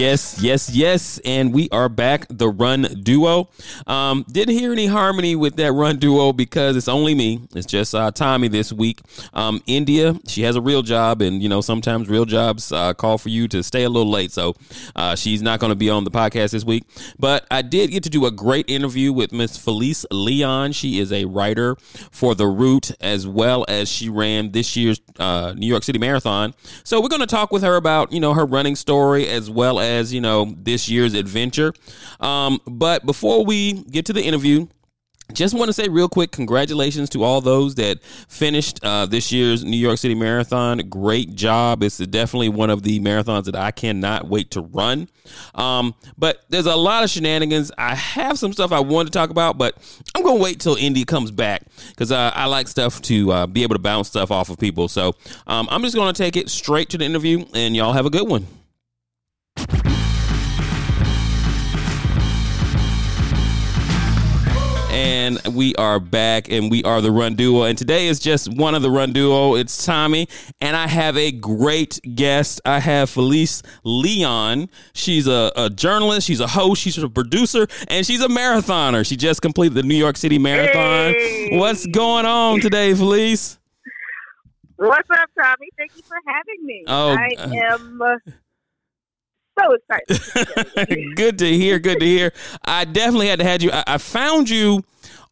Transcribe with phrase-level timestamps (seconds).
[0.00, 1.20] Yes, yes, yes.
[1.26, 3.50] And we are back, the Run Duo.
[3.86, 7.42] Um, didn't hear any harmony with that Run Duo because it's only me.
[7.54, 9.02] It's just uh, Tommy this week.
[9.34, 13.18] Um, India, she has a real job, and you know sometimes real jobs uh, call
[13.18, 14.54] for you to stay a little late, so
[14.96, 16.84] uh, she's not going to be on the podcast this week.
[17.18, 20.72] But I did get to do a great interview with Miss Felice Leon.
[20.72, 21.76] She is a writer
[22.10, 26.54] for The Root, as well as she ran this year's uh, New York City Marathon.
[26.84, 29.78] So we're going to talk with her about you know her running story as well
[29.78, 31.72] as you know this year's adventure.
[32.20, 34.66] Um, but before we get to the interview,
[35.32, 39.64] just want to say real quick congratulations to all those that finished uh, this year's
[39.64, 40.78] new york city marathon.
[40.88, 41.82] Great job.
[41.82, 45.08] It's definitely one of the marathons that i cannot wait to run.
[45.54, 47.70] Um, but there's a lot of shenanigans.
[47.78, 49.76] I have some stuff i want to talk about but
[50.14, 53.46] i'm going to wait till indy comes back because uh, i like stuff to uh,
[53.46, 54.88] be able to bounce stuff off of people.
[54.88, 55.14] So
[55.46, 58.10] um, i'm just going to take it straight to the interview and y'all have a
[58.10, 58.46] good one
[65.00, 67.62] and we are back and we are the run duo.
[67.62, 69.54] And today is just one of the run duo.
[69.54, 70.28] It's tommy
[70.60, 72.60] and i have a great guest.
[72.64, 74.68] I have felice leon.
[74.92, 79.06] She's a, a journalist she's a host she's a producer and she's a marathoner.
[79.06, 81.14] She just completed the new york city marathon.
[81.14, 81.58] Hey.
[81.58, 83.58] what's going on today felice?
[84.76, 85.68] What's up, Tommy?
[85.76, 86.84] Thank you for having me.
[86.86, 88.02] Oh, I uh, am
[89.60, 91.16] so excited.
[91.16, 91.78] good to hear.
[91.78, 92.32] Good to hear.
[92.64, 93.70] I definitely had to have you.
[93.72, 94.82] I, I found you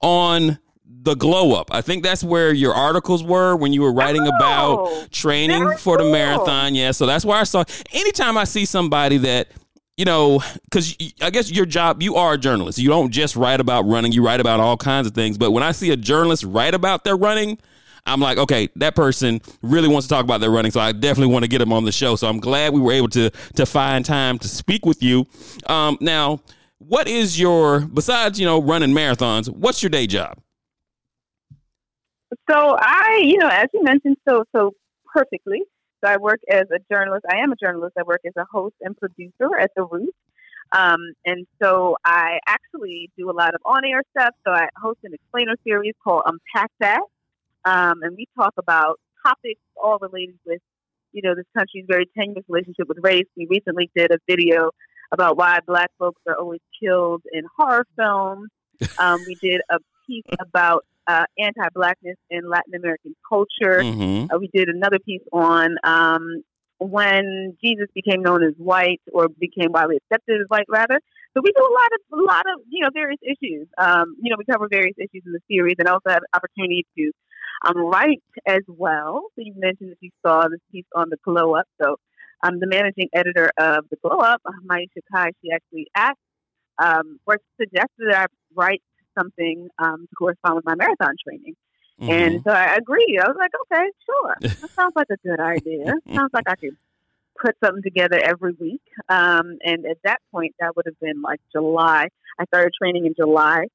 [0.00, 0.58] on
[1.00, 1.68] the glow up.
[1.72, 5.96] I think that's where your articles were when you were writing Oh, about training for
[5.96, 6.12] the cool.
[6.12, 6.74] marathon.
[6.74, 7.64] Yeah, so that's why I saw.
[7.92, 9.48] Anytime I see somebody that.
[9.96, 12.78] You know, because I guess your job, you are a journalist.
[12.78, 15.36] You don't just write about running, you write about all kinds of things.
[15.36, 17.58] But when I see a journalist write about their running,
[18.08, 21.32] I'm like, okay, that person really wants to talk about their running, so I definitely
[21.32, 22.16] want to get them on the show.
[22.16, 25.26] So I'm glad we were able to to find time to speak with you.
[25.66, 26.40] Um, now,
[26.78, 29.48] what is your besides you know running marathons?
[29.48, 30.38] What's your day job?
[32.50, 34.72] so I, you know, as you mentioned so so
[35.12, 35.62] perfectly.
[36.02, 37.24] So I work as a journalist.
[37.30, 37.96] I am a journalist.
[37.98, 40.14] I work as a host and producer at the Root.
[40.70, 44.34] Um, and so I actually do a lot of on-air stuff.
[44.46, 47.00] So I host an explainer series called Unpack That,
[47.64, 50.60] um, and we talk about topics all related with,
[51.12, 53.26] you know, this country's very tenuous relationship with race.
[53.36, 54.70] We recently did a video
[55.12, 58.50] about why Black folks are always killed in horror films.
[59.00, 63.80] Um, we did a piece about uh, anti-blackness in Latin American culture.
[63.82, 64.32] Mm-hmm.
[64.32, 66.44] Uh, we did another piece on um,
[66.78, 71.00] when Jesus became known as white or became widely accepted as white, rather.
[71.34, 73.66] So we do a lot of a lot of you know various issues.
[73.78, 76.86] Um, you know, we cover various issues in the series, and also have an opportunity
[76.96, 77.12] to
[77.66, 79.22] um, write as well.
[79.34, 81.66] So you mentioned that you saw this piece on the Glow Up.
[81.82, 81.96] So
[82.42, 85.30] I'm the managing editor of the Glow Up, Maiysha Kai.
[85.42, 86.18] She actually asked
[86.78, 88.82] um, or suggested that I write
[89.18, 91.54] something um, to correspond with my marathon training.
[92.00, 92.10] Mm-hmm.
[92.10, 93.18] And so I agreed.
[93.20, 94.36] I was like, okay, sure.
[94.60, 95.94] That sounds like a good idea.
[96.14, 96.76] sounds like I could
[97.40, 98.82] put something together every week.
[99.08, 102.08] Um, and at that point, that would have been like July.
[102.38, 103.66] I started training in July.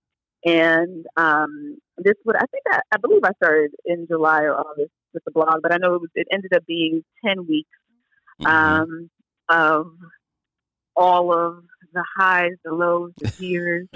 [0.45, 4.91] And um, this would, I think, I, I believe I started in July or August
[5.13, 7.69] with the blog, but I know it, was, it ended up being 10 weeks
[8.41, 8.49] Mhm.
[8.49, 9.09] um,
[9.49, 9.87] of
[10.95, 13.87] all of the highs, the lows, the tears,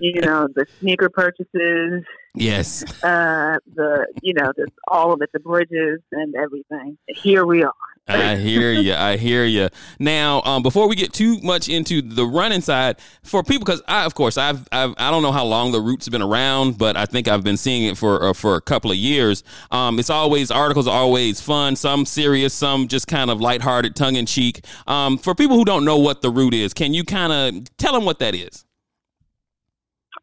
[0.00, 2.04] you know, the sneaker purchases,
[2.34, 2.84] yes.
[3.02, 6.98] uh, the you know, just all of it, the bridges and everything.
[7.06, 7.72] Here we are.
[8.08, 8.94] I hear you.
[8.94, 9.68] I hear you.
[9.98, 14.04] Now, um, before we get too much into the running side, for people, because I,
[14.04, 16.96] of course, I've, I've, I don't know how long the roots have been around, but
[16.96, 19.44] I think I've been seeing it for uh, for a couple of years.
[19.70, 24.16] Um, it's always articles are always fun, some serious, some just kind of lighthearted, tongue
[24.16, 24.64] in cheek.
[24.86, 27.92] Um, for people who don't know what the root is, can you kind of tell
[27.92, 28.64] them what that is?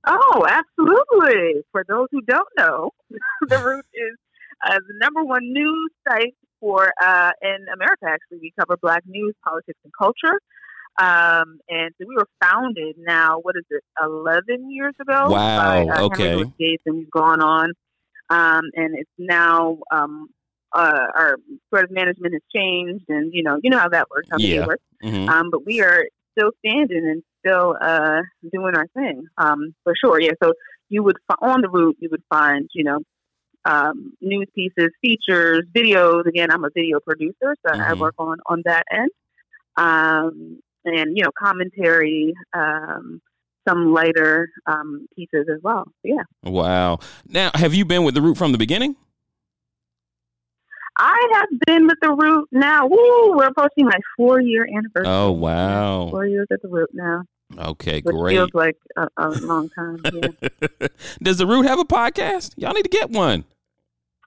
[0.09, 1.61] Oh, absolutely.
[1.71, 2.91] For those who don't know,
[3.47, 4.17] the Root is
[4.65, 8.05] uh, the number one news site for uh, in America.
[8.07, 10.39] Actually, we cover Black news, politics, and culture.
[10.99, 13.39] Um, and so we were founded now.
[13.39, 13.83] What is it?
[14.03, 15.29] Eleven years ago.
[15.29, 16.43] Wow, By, uh, okay.
[16.59, 17.71] Gates, and we've gone on.
[18.29, 20.27] Um, and it's now um,
[20.75, 21.37] uh, our
[21.69, 24.27] sort of management has changed, and you know, you know how that works.
[24.31, 24.65] How Yeah.
[24.65, 24.83] works.
[25.03, 25.29] Mhm.
[25.29, 26.05] Um, but we are
[26.39, 28.21] still standing and still uh,
[28.51, 30.21] doing our thing um, for sure.
[30.21, 30.31] Yeah.
[30.43, 30.53] So
[30.89, 32.99] you would on the Root you would find you know
[33.65, 36.25] um, news pieces, features, videos.
[36.25, 37.99] Again, I'm a video producer, so I Mhm.
[37.99, 39.09] work on on that end.
[39.77, 43.21] Um, and you know commentary, um,
[43.67, 45.85] some lighter um, pieces as well.
[45.85, 46.23] So, yeah.
[46.43, 46.99] Wow.
[47.27, 48.95] Now, have you been with the root from the beginning?
[50.99, 52.85] I have been with the root now.
[52.85, 55.05] Woo, we're approaching my four year anniversary.
[55.07, 57.23] Oh wow, four years at the root now.
[57.57, 58.35] Okay, great.
[58.35, 60.03] Feels like a, a long time.
[60.13, 60.87] Yeah.
[61.23, 62.53] Does the root have a podcast?
[62.57, 63.45] Y'all need to get one.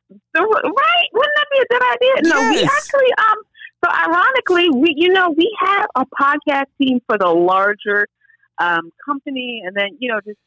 [0.09, 1.09] The, right?
[1.13, 2.35] Wouldn't that be a good idea?
[2.35, 3.43] No, we actually um.
[3.85, 8.07] So ironically, we you know we have a podcast team for the larger
[8.59, 10.39] um, company, and then you know just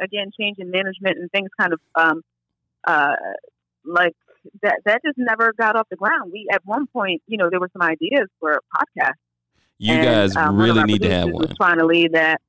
[0.00, 2.22] again change in management and things kind of um
[2.86, 3.14] uh
[3.84, 4.14] like
[4.62, 6.32] that that just never got off the ground.
[6.32, 9.14] We at one point you know there were some ideas for a podcast.
[9.78, 11.46] You and, guys um, really need to have one.
[11.48, 12.40] Was trying to lead that.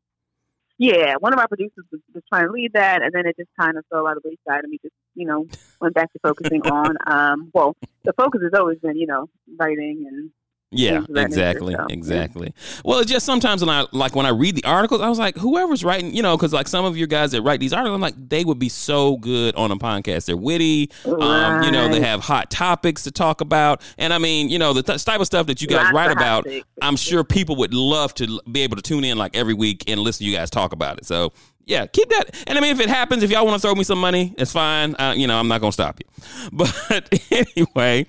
[0.77, 3.49] Yeah, one of our producers was, was trying to lead that, and then it just
[3.57, 5.47] kind of fell by the wayside, and we just, you know,
[5.79, 6.97] went back to focusing on.
[7.07, 10.31] Um, well, the focus has always been, you know, writing and
[10.75, 11.93] Yeah, that nature, exactly, so, yeah.
[11.93, 12.53] exactly.
[12.83, 15.37] Well, it's just sometimes when I like when I read the articles, I was like,
[15.37, 18.01] whoever's writing, you know, because like some of your guys that write these articles, I'm
[18.01, 20.25] like, they would be so good on a podcast.
[20.25, 24.49] They're witty, um, you know, they have hot topics to talk about, and I mean,
[24.49, 26.47] you know, the th- type of stuff that you guys Lots write about.
[26.81, 29.99] I'm sure people would love to be able to tune in like every week and
[29.99, 31.05] listen to you guys talk about it.
[31.05, 31.31] So.
[31.65, 32.43] Yeah, keep that.
[32.47, 34.51] And I mean, if it happens, if y'all want to throw me some money, it's
[34.51, 34.95] fine.
[34.99, 36.05] Uh, you know, I'm not gonna stop you.
[36.53, 38.05] But anyway,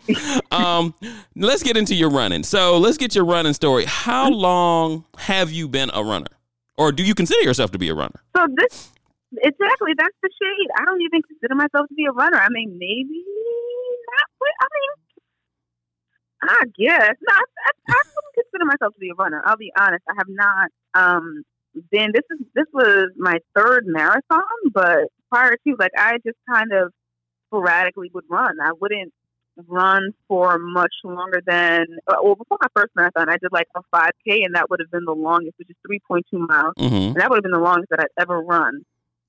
[0.50, 0.94] um,
[1.34, 2.42] let's get into your running.
[2.42, 3.84] So let's get your running story.
[3.86, 6.28] How long have you been a runner,
[6.76, 8.20] or do you consider yourself to be a runner?
[8.36, 8.92] So this
[9.42, 10.68] exactly that's the shade.
[10.78, 12.38] I don't even consider myself to be a runner.
[12.38, 13.24] I mean, maybe
[14.12, 14.52] not.
[14.60, 14.90] I mean,
[16.42, 17.34] I guess no.
[17.34, 19.42] I, I, I wouldn't consider myself to be a runner.
[19.46, 20.04] I'll be honest.
[20.08, 20.70] I have not.
[20.94, 21.42] Um,
[21.90, 24.42] been this is this was my third marathon,
[24.72, 26.92] but prior to like I just kind of
[27.48, 28.56] sporadically would run.
[28.60, 29.12] I wouldn't
[29.68, 33.28] run for much longer than uh, well before my first marathon.
[33.28, 36.22] I did like a 5K, and that would have been the longest, which is 3.2
[36.32, 36.94] miles Mm-hmm.
[36.94, 38.82] and that would have been the longest that I'd ever run.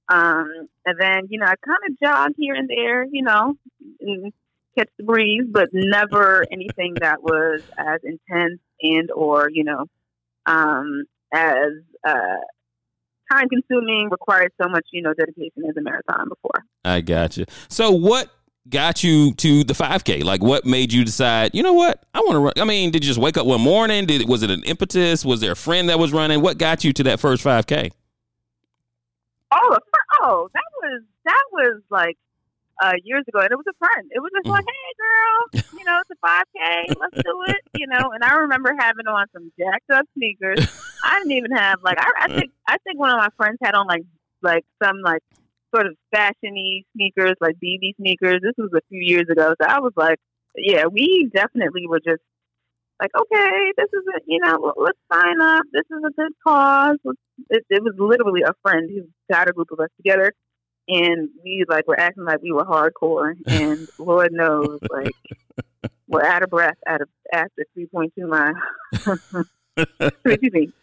[0.10, 3.56] Um, and then, you know, I kind of jog here and there, you know,
[4.00, 4.32] and
[4.78, 9.86] catch the breeze, but never anything that was as intense and or, you know,
[10.46, 11.04] um,
[11.34, 11.74] as
[12.08, 12.38] uh,
[13.32, 16.64] time consuming, required so much, you know, dedication as a marathon before.
[16.86, 17.46] I got you.
[17.70, 18.30] So what
[18.70, 20.24] got you to the 5K?
[20.24, 21.52] Like, what made you decide?
[21.54, 22.04] You know what?
[22.14, 22.54] I want to run.
[22.58, 24.06] I mean, did you just wake up one morning?
[24.06, 25.26] Did was it an impetus?
[25.26, 26.42] Was there a friend that was running?
[26.42, 27.92] What got you to that first 5K?
[29.52, 29.78] Oh,
[30.22, 32.18] oh, that was that was like
[32.82, 34.10] uh, years ago, and it was a friend.
[34.12, 37.62] It was just like, hey, girl, you know, it's a five k, let's do it,
[37.76, 38.12] you know.
[38.14, 40.68] And I remember having on some jacked up sneakers.
[41.04, 42.40] I didn't even have like I, I uh.
[42.40, 44.04] think I think one of my friends had on like
[44.42, 45.22] like some like
[45.76, 48.40] sort of fashiony sneakers, like BB sneakers.
[48.42, 50.20] This was a few years ago, so I was like,
[50.56, 52.22] yeah, we definitely were just
[53.02, 55.64] like, okay, this is a, you know, let's sign up.
[55.72, 56.98] This is a good cause.
[57.04, 57.20] Let's
[57.50, 60.34] it, it was literally a friend who got a group of us together
[60.88, 65.16] and we like were acting like we were hardcore and lord knows like
[66.08, 68.56] we're out of breath out of after 3.2 miles
[68.94, 69.42] excuse me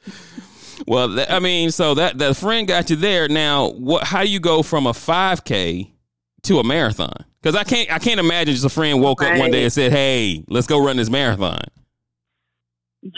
[0.89, 3.29] Well, th- I mean, so that that friend got you there.
[3.29, 4.05] Now, what?
[4.05, 5.89] How do you go from a 5K
[6.43, 7.15] to a marathon?
[7.41, 9.93] Because I can't, I can't imagine just a friend woke up one day and said,
[9.93, 11.61] "Hey, let's go run this marathon."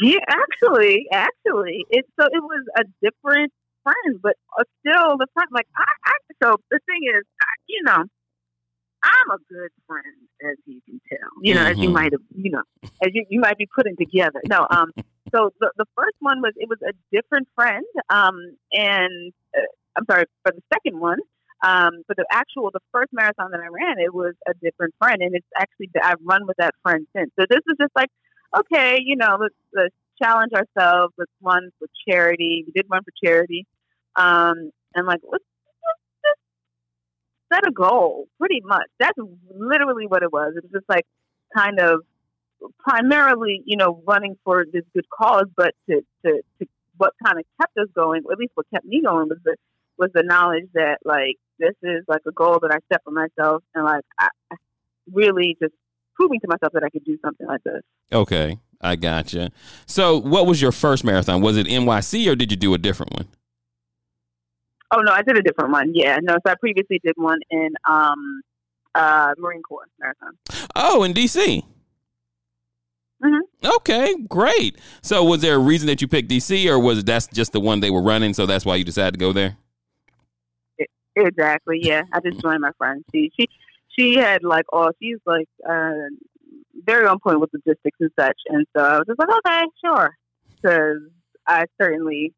[0.00, 3.52] yeah actually actually it so it was a different
[3.84, 6.12] friend but uh, still the friend like i, I
[6.42, 8.02] so the thing is I, you know
[9.04, 10.02] i'm a good friend
[10.42, 11.92] as you can tell you know as you Mhm.
[11.92, 12.62] might have you know
[13.00, 14.90] as you, you might be putting together no um
[15.32, 18.36] so the, the first one was it was a different friend um
[18.72, 19.60] and uh,
[19.96, 21.18] i'm sorry for the second one
[21.64, 25.18] um for the actual the first marathon that i ran it was a different friend
[25.20, 27.30] and it's actually i've run with that friend since.
[27.38, 28.10] So this is just like
[28.56, 32.64] okay you know let's, let's challenge ourselves let's run for charity.
[32.66, 33.66] We did run for charity
[34.16, 35.44] um and like let's,
[35.84, 36.40] let's just
[37.52, 38.86] set a goal pretty much.
[38.98, 39.18] That's
[39.54, 40.54] literally what it was.
[40.56, 41.04] It was just like
[41.54, 42.00] kind of
[42.78, 47.44] primarily, you know, running for this good cause, but to, to, to what kind of
[47.60, 49.56] kept us going, or at least what kept me going was the
[49.98, 53.62] was the knowledge that like this is like a goal that I set for myself
[53.74, 54.56] and like I I
[55.12, 55.74] really just
[56.14, 57.82] proving to myself that I could do something like this.
[58.12, 59.50] Okay, I gotcha.
[59.86, 61.40] So, what was your first marathon?
[61.40, 63.28] Was it NYC or did you do a different one?
[64.90, 65.92] Oh no, I did a different one.
[65.94, 68.42] Yeah, no, so I previously did one in um
[68.94, 70.38] uh Marine Corps marathon.
[70.74, 71.64] Oh, in DC.
[73.22, 73.40] Mhm.
[73.76, 74.76] Okay, great.
[75.02, 77.80] So, was there a reason that you picked DC, or was that's just the one
[77.80, 79.56] they were running, so that's why you decided to go there?
[81.16, 81.80] Exactly.
[81.82, 83.02] Yeah, I just joined my friend.
[83.14, 83.48] She she
[83.98, 85.92] she had like all she's like uh,
[86.84, 90.14] very on point with logistics and such, and so I was just like, okay, sure,
[90.60, 90.98] because
[91.46, 92.34] I certainly,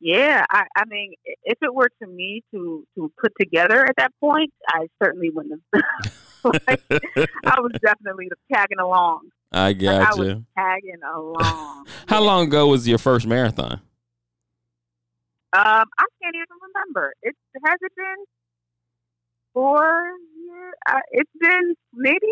[0.00, 4.12] Yeah, I, I mean, if it were to me to to put together at that
[4.20, 5.82] point, I certainly wouldn't have.
[6.68, 9.30] like, I was definitely tagging along.
[9.54, 10.22] I got Like, I you.
[10.34, 11.86] was tagging along.
[12.08, 13.80] How long ago was your first marathon?
[15.52, 17.12] Um, I can't even remember.
[17.22, 18.24] It has it been
[19.52, 19.84] four
[20.44, 20.74] years?
[20.86, 22.26] Uh, it's been maybe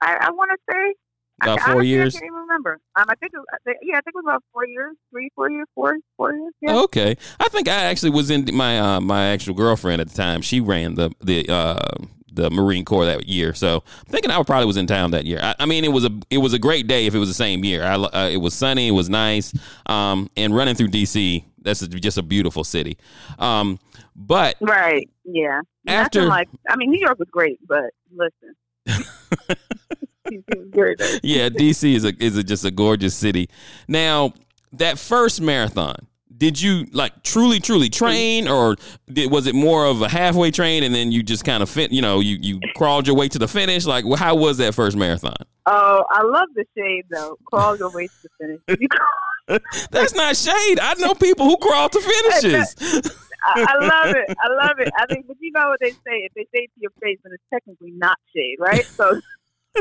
[0.00, 0.94] I, I want to say
[1.42, 2.14] About I, four honestly, years?
[2.14, 2.78] I can't even remember.
[2.96, 5.66] Um, I think it, yeah, I think it was about four years, three, four years,
[5.74, 6.52] four, four years.
[6.60, 6.76] Yeah.
[6.82, 10.40] Okay, I think I actually was in my uh, my actual girlfriend at the time.
[10.42, 11.88] She ran the the uh,
[12.32, 15.38] the Marine Corps that year, so I'm thinking I probably was in town that year.
[15.42, 17.34] I, I mean, it was a it was a great day if it was the
[17.34, 17.82] same year.
[17.82, 19.52] I, uh, it was sunny, it was nice,
[19.86, 21.44] um, and running through DC.
[21.62, 22.96] That's just a beautiful city.
[23.38, 23.78] Um,
[24.16, 25.10] but Right.
[25.24, 25.60] Yeah.
[25.86, 28.54] After- Nothing like I mean, New York was great, but listen.
[30.26, 31.20] It was very nice.
[31.22, 33.48] yeah, DC is a is a, just a gorgeous city.
[33.88, 34.32] Now,
[34.72, 36.06] that first marathon,
[36.40, 38.76] did you like truly truly train, or
[39.12, 41.92] did, was it more of a halfway train and then you just kind of fit?
[41.92, 43.84] You know, you you crawled your way to the finish.
[43.84, 45.36] Like, how was that first marathon?
[45.66, 47.36] Oh, I love the shade though.
[47.44, 48.30] Crawl your way to the
[48.66, 49.60] finish.
[49.90, 50.80] That's not shade.
[50.80, 52.74] I know people who crawl to finishes.
[53.44, 54.36] I, I love it.
[54.38, 54.90] I love it.
[54.98, 56.24] I think, but you know what they say?
[56.24, 58.86] If they say to your face, then it's technically not shade, right?
[58.86, 59.20] So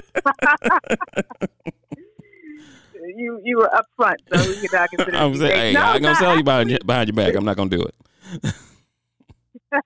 [3.15, 5.17] you you were up front, so you could not consider.
[5.17, 7.35] it I'm saying, hey, no, I'm not gonna tell you behind your, behind your back.
[7.35, 7.95] I'm not gonna do it.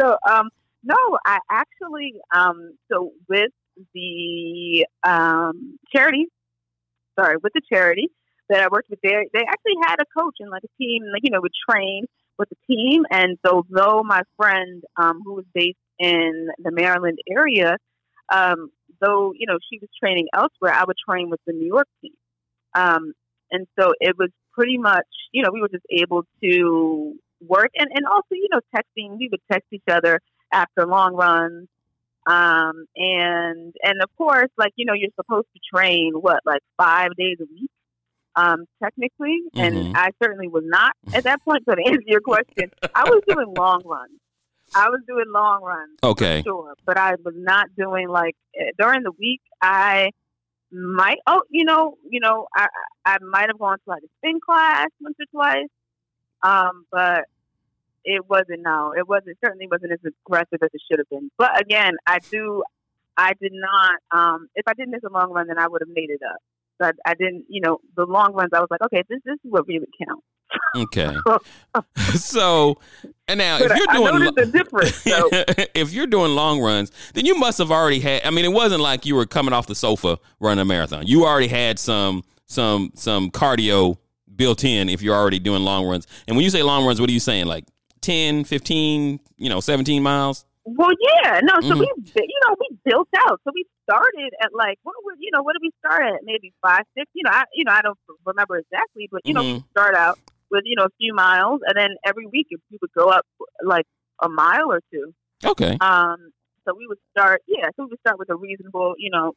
[0.00, 0.48] so um
[0.84, 3.50] no i actually um so with
[3.94, 6.26] the um charity
[7.18, 8.08] sorry with the charity
[8.48, 11.22] that i worked with there they actually had a coach and like a team like
[11.24, 12.04] you know would train
[12.38, 17.18] with the team and so though my friend um who was based in the maryland
[17.30, 17.76] area
[18.32, 18.70] um
[19.02, 22.12] though you know she was training elsewhere i would train with the new york team.
[22.74, 23.12] Um
[23.50, 27.14] and so it was pretty much you know we were just able to
[27.46, 30.20] work and, and also you know texting we would text each other
[30.52, 31.68] after long runs.
[32.26, 37.10] Um and and of course like you know you're supposed to train what like five
[37.16, 37.70] days a week
[38.36, 39.40] um technically?
[39.54, 39.60] Mhm.
[39.64, 42.70] and i certainly was not at that point so to answer your question.
[42.94, 44.18] I was doing long runs
[44.74, 46.42] i was doing long runs Okay.
[46.42, 50.10] sure but i was not doing like eh, during the week i
[50.70, 54.08] might oh you know you know i i I might have gone to like a
[54.18, 55.68] spin class once or twice
[56.42, 57.24] um but
[58.04, 61.60] it wasn't no it wasn't certainly wasn't as aggressive as it should have been but
[61.60, 62.62] again i do
[63.16, 65.94] i did not um if i did miss a long run then i would have
[65.94, 66.40] made it up
[66.78, 68.50] but I didn't, you know, the long runs.
[68.52, 70.26] I was like, okay, this this is what really counts.
[70.76, 71.14] Okay.
[72.14, 72.78] so,
[73.28, 74.92] and now if you're doing I the difference.
[75.04, 75.28] So
[75.74, 78.22] if you're doing long runs, then you must have already had.
[78.24, 81.06] I mean, it wasn't like you were coming off the sofa running a marathon.
[81.06, 83.98] You already had some some some cardio
[84.34, 86.06] built in if you're already doing long runs.
[86.26, 87.46] And when you say long runs, what are you saying?
[87.46, 87.64] Like
[88.00, 90.44] 10, 15, you know, 17 miles?
[90.64, 90.90] Well,
[91.24, 91.60] yeah, no.
[91.60, 91.80] So Mhm.
[91.80, 93.40] we, you know, we built out.
[93.44, 95.42] So we started at like, what would you know?
[95.42, 96.20] What did we start at?
[96.24, 97.10] Maybe five, six.
[97.14, 99.64] You know, I, you know, I don't remember exactly, but you know, we Mhm.
[99.70, 100.18] start out
[100.52, 103.26] with you know a few miles, and then every week if we would go up
[103.64, 103.86] like
[104.22, 105.12] a mile or two.
[105.44, 105.76] Okay.
[105.80, 106.30] Um,
[106.64, 107.66] so we would start, yeah.
[107.74, 109.32] So we would start with a reasonable, you know,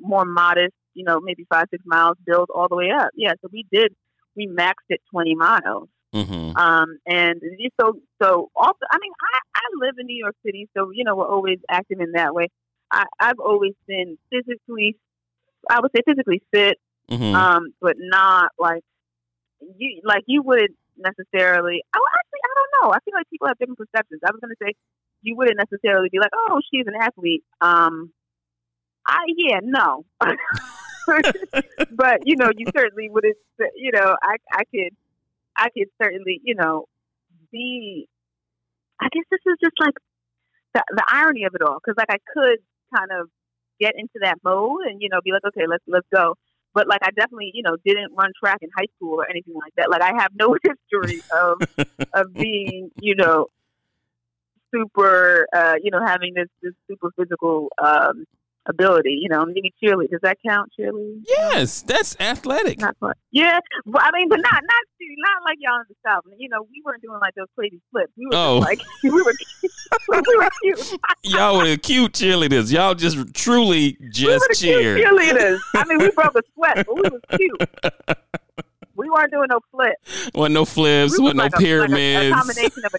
[0.00, 3.10] more modest, you know, maybe five, six miles, build all the way up.
[3.14, 3.32] Yeah.
[3.42, 3.94] So we did.
[4.34, 5.88] We maxed at twenty miles.
[6.14, 7.42] hmm Um, and
[7.78, 11.14] so, so also, I mean, I, I live in New York City, so, you know,
[11.16, 12.48] we're always active in that way.
[12.90, 14.96] I, I've always been physically,
[15.70, 18.82] I would say physically fit, hmm um, but not like
[19.76, 22.94] you, like you wouldn't necessarily, oh, actually, I don't know.
[22.94, 24.20] I feel like people have different perceptions.
[24.24, 24.74] I was to say
[25.22, 27.44] you wouldn't necessarily be like, oh, she's an athlete.
[27.60, 28.12] Um,
[29.06, 30.04] I, yeah, no.
[31.90, 34.94] but, you know, you certainly would have, you know, I, I could,
[35.56, 36.86] I could certainly, you know,
[37.50, 38.08] be.
[39.02, 39.94] I guess this is just like
[40.74, 42.58] the, the irony of it all, because like I could
[42.94, 43.30] kind of
[43.80, 46.36] get into that mode and you know be like, okay, let's let's go.
[46.72, 49.74] But like I definitely, you know, didn't run track in high school or anything like
[49.76, 49.90] that.
[49.90, 51.60] Like I have no history of
[52.12, 53.48] of being, you know,
[54.72, 58.24] super, uh, you know, having this this super physical um
[58.66, 59.18] ability.
[59.22, 60.10] You know, maybe cheerlead.
[60.10, 61.22] Does that count, cheerlead?
[61.26, 62.78] Yes, that's athletic.
[62.80, 62.96] Not.
[63.32, 64.82] Yeah, but I mean, but not not
[65.18, 66.24] not like y'all in the south.
[66.38, 68.12] You know, we weren't doing like those crazy flips.
[68.16, 68.58] We were Oh.
[68.58, 69.34] like we were
[70.08, 70.98] we were cute.
[71.24, 72.72] Y'all were cute cheerleaders.
[72.72, 75.02] Y'all just truly just cheered.
[75.04, 75.58] cheerleaders.
[75.74, 77.62] I mean, we broke a sweat, but we was cute.
[78.96, 80.30] We weren't doing no flips.
[80.34, 82.36] Wasn't no flips, We wasn't was no like a, like a, a pyramids.
[82.36, 82.98] combination of a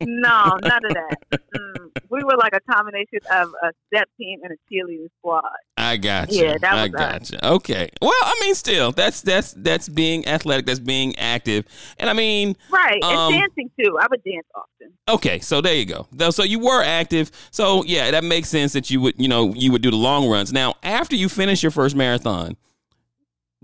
[0.00, 1.16] no, none of that.
[1.32, 1.90] Mm-mm.
[2.10, 5.42] We were like a combination of a step team and a cheerleading squad.
[5.76, 6.44] I got you.
[6.44, 7.38] Yeah, that I was got you.
[7.42, 7.88] Okay.
[8.02, 10.66] Well, I mean, still, that's that's that's being athletic.
[10.66, 11.66] That's being active.
[11.98, 13.98] And I mean, Right, Um, and dancing too.
[14.00, 14.92] I would dance often.
[15.08, 15.38] okay.
[15.40, 16.06] So there you go.
[16.12, 17.30] Though, So you were active.
[17.50, 20.28] So yeah, that makes sense that you would, you know, you would do the long
[20.28, 20.52] runs.
[20.52, 22.56] Now, after you finish your first marathon,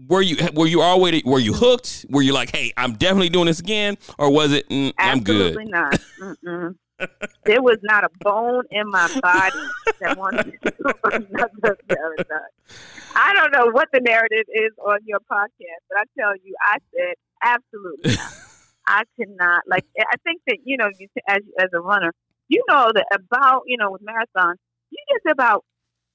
[0.08, 2.06] were you were you already were you hooked?
[2.08, 5.56] Were you like, hey, I'm definitely doing this again, or was it, mm, I'm good?
[5.56, 6.00] Absolutely not.
[6.20, 6.76] Mm-mm.
[7.44, 9.56] there was not a bone in my body
[10.00, 12.40] that wanted to do another marathon.
[13.14, 16.78] I don't know what the narrative is on your podcast, but I tell you, I
[16.94, 18.34] said absolutely not.
[18.86, 19.62] I cannot.
[19.68, 22.12] Like, I think that you know, you as as a runner,
[22.48, 24.56] you know that about you know with marathons,
[24.90, 25.64] you get to about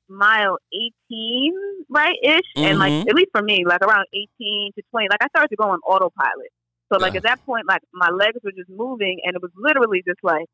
[0.09, 1.53] mile eighteen,
[1.89, 3.09] right ish, and like Mhm.
[3.09, 5.79] at least for me, like around eighteen to twenty, like I started to go on
[5.81, 6.51] autopilot.
[6.91, 7.17] So like Yeah.
[7.17, 10.45] at that point, like my legs were just moving, and it was literally just like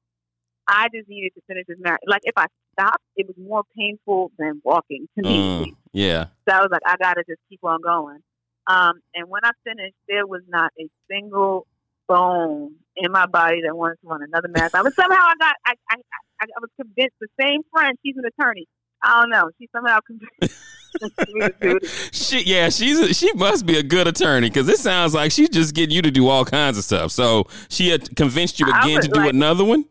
[0.67, 2.08] I just needed to finish this marathon.
[2.08, 5.65] Like if I stopped, it was more painful than walking to me.
[5.65, 6.27] Mm, yeah.
[6.48, 8.20] So I was like, I gotta just keep on going.
[8.67, 11.67] Um, and when I finished, there was not a single
[12.08, 14.84] bone in my body that wanted to run another marathon.
[14.84, 15.96] But somehow I got, I, I,
[16.41, 17.15] I, I was convinced.
[17.20, 18.67] The same friend, she's an attorney.
[19.03, 19.50] I don't know.
[19.60, 21.86] She somehow convinced me to do it.
[22.13, 25.50] She yeah, she's a, she must be a good attorney because it sounds like she's
[25.50, 27.12] just getting you to do all kinds of stuff.
[27.12, 29.86] So she had convinced you again would to do like- another one.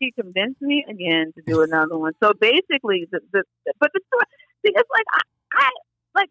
[0.00, 2.12] She convinced me again to do another one.
[2.20, 3.44] So basically, the, the
[3.78, 4.00] but the
[4.64, 5.20] see, it's like I,
[5.54, 5.68] I
[6.16, 6.28] like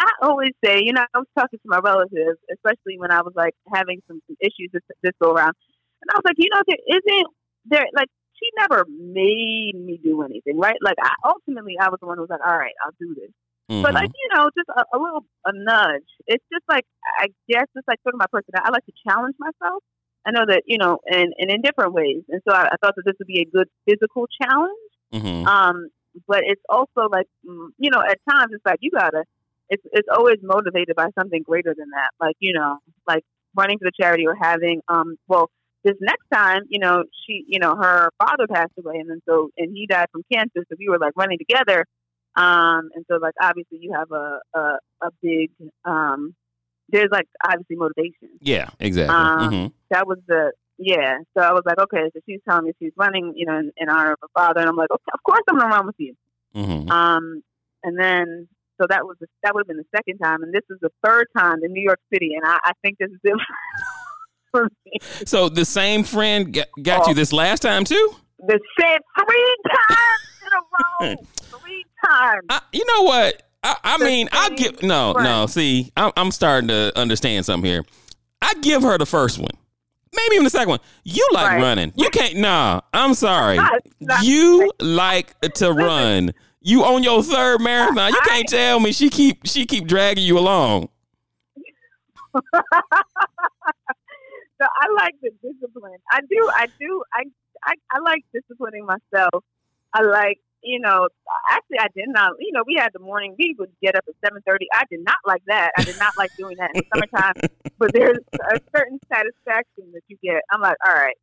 [0.00, 3.32] I always say, you know, I was talking to my relatives, especially when I was
[3.34, 5.54] like having some, some issues this, this go around,
[6.02, 7.26] and I was like, you know, there isn't
[7.66, 8.08] there like
[8.40, 10.76] she never made me do anything, right?
[10.82, 13.30] Like I ultimately I was the one who was like, all right, I'll do this.
[13.68, 13.94] But Mhm.
[13.94, 16.08] like you know, just a, a little a nudge.
[16.26, 16.84] It's just like
[17.18, 18.66] I guess it's like sort of my personality.
[18.66, 19.82] I like to challenge myself.
[20.26, 22.22] I know that you know, and, and in different ways.
[22.28, 24.90] And so I, I thought that this would be a good physical challenge.
[25.14, 25.46] Mhm.
[25.46, 25.88] Um,
[26.26, 29.24] but it's also like mm, you know, at times it's like you gotta.
[29.68, 32.10] It's it's always motivated by something greater than that.
[32.18, 33.22] Like you know, like
[33.54, 35.14] running for the charity or having um.
[35.28, 35.48] Well,
[35.84, 39.50] this next time, you know, she, you know, her father passed away, and then so
[39.56, 40.64] and he died from cancer.
[40.68, 41.86] So we were like running together.
[42.36, 45.50] Um, and so like obviously you have a a, a big
[45.84, 46.34] um.
[46.92, 49.14] There's like obviously motivation yeah, exactly.
[49.14, 49.72] Um, Mhm.
[49.90, 51.18] that was the yeah.
[51.36, 53.88] So I was like, okay, so she's telling me she's running, you know, in, in
[53.88, 56.14] honor of her father, and I'm like, okay, of course I'm gonna run with you.
[56.56, 56.90] Mhm.
[56.90, 57.42] Um,
[57.84, 58.48] and then
[58.80, 60.90] so that was the, that would have been the second time, and this is the
[61.04, 63.42] third time in New York City, and I, I think this is different
[64.50, 64.98] for me.
[65.26, 67.08] So the same friend got, got Oh.
[67.10, 68.14] you this last time too.
[68.46, 69.56] The same three
[69.88, 71.16] times in a row,
[71.60, 72.46] three times.
[72.48, 73.42] I, you know what?
[73.62, 75.24] I, I mean, I give no, friend.
[75.28, 75.46] no.
[75.46, 77.84] See, I'm, I'm starting to understand something here.
[78.40, 79.50] I give her the first one,
[80.16, 80.80] maybe even the second one.
[81.04, 81.60] You like Right.
[81.62, 81.92] running.
[81.96, 82.36] You can't.
[82.36, 83.56] Nah, I'm sorry.
[83.58, 86.32] Not- not- you like to run.
[86.62, 88.10] You on your third marathon.
[88.12, 90.88] You can't tell me she keep she keep dragging you along.
[94.60, 95.98] so I like the discipline.
[96.12, 96.50] I do.
[96.54, 97.02] I do.
[97.14, 97.24] I,
[97.64, 99.44] I I like disciplining myself.
[99.94, 101.08] I like you know.
[101.50, 102.32] Actually, I did not.
[102.38, 103.34] You know, we had the morning.
[103.38, 104.66] We would get up at seven thirty.
[104.74, 105.70] I did not like that.
[105.78, 107.34] I did not like doing that in the summertime.
[107.80, 110.42] But there's a certain satisfaction that you get.
[110.52, 111.16] I'm like, all right.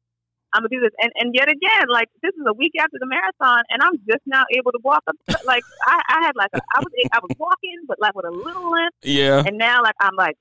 [0.53, 3.05] I'm gonna do this, and and yet again, like this is a week after the
[3.05, 5.15] marathon, and I'm just now able to walk up.
[5.45, 8.31] Like I, I had like a, I was I was walking, but like with a
[8.31, 10.35] little limp, Yeah, and now like I'm like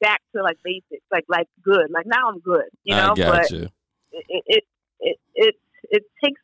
[0.00, 1.90] back to like basics, like like good.
[1.90, 3.12] Like now I'm good, you know.
[3.12, 3.68] I got but you.
[4.12, 4.64] it it
[5.00, 5.54] it it
[5.90, 6.40] it, takes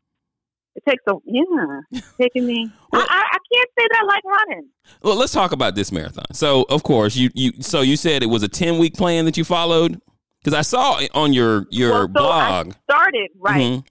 [0.75, 1.81] it takes a yeah,
[2.21, 2.71] taking me.
[2.93, 4.69] I, Well- I I can't say that I like running.
[5.03, 6.25] Well, let's talk about this marathon.
[6.33, 9.37] So, of course, you you so you said it was a 10 week plan that
[9.37, 10.01] you followed
[10.41, 12.69] because I saw it on your your Well, so blog.
[12.69, 13.61] I started right.
[13.63, 13.85] Mhm.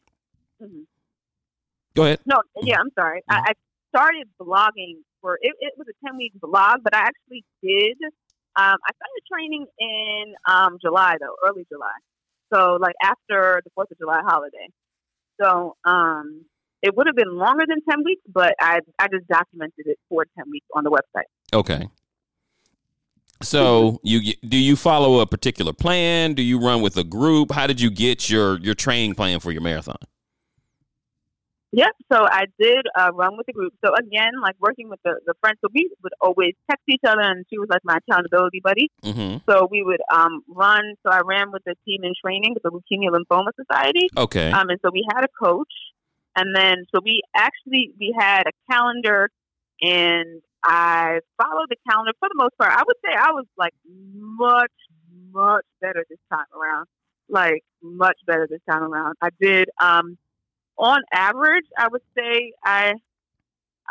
[0.61, 0.83] Mhm.
[1.95, 2.19] Go ahead.
[2.25, 3.23] No, yeah, I'm sorry.
[3.29, 3.53] I, I
[3.95, 5.53] started blogging for it.
[5.59, 7.97] It was a ten week blog, but I actually did.
[8.57, 11.91] Um, I started training in um, July though, early July.
[12.53, 14.67] So like after the Fourth of July holiday.
[15.41, 16.45] So um,
[16.81, 20.25] it would have been longer than ten weeks, but I I just documented it for
[20.37, 21.25] ten weeks on the website.
[21.53, 21.87] Okay.
[23.41, 26.33] So you do you follow a particular plan?
[26.33, 27.51] Do you run with a group?
[27.51, 29.97] How did you get your your training plan for your marathon?
[31.71, 31.91] Yep.
[32.11, 33.73] So I did uh, run with the group.
[33.83, 37.19] So again, like working with the, the friends, so we would always text each other,
[37.21, 38.89] and she was like my accountability buddy.
[39.03, 40.95] hmm So we would um, run.
[41.03, 44.07] So I ran with the team in training with the Leukemia Lymphoma Society.
[44.15, 44.51] Okay.
[44.51, 45.73] Um, and so we had a coach,
[46.35, 49.29] and then so we actually we had a calendar,
[49.81, 52.71] and I followed the calendar for the most part.
[52.71, 54.71] I would say I was like much
[55.33, 56.87] much better this time around.
[57.27, 59.15] like much better this time around.
[59.21, 60.17] I did um
[60.77, 62.93] on average, I would say I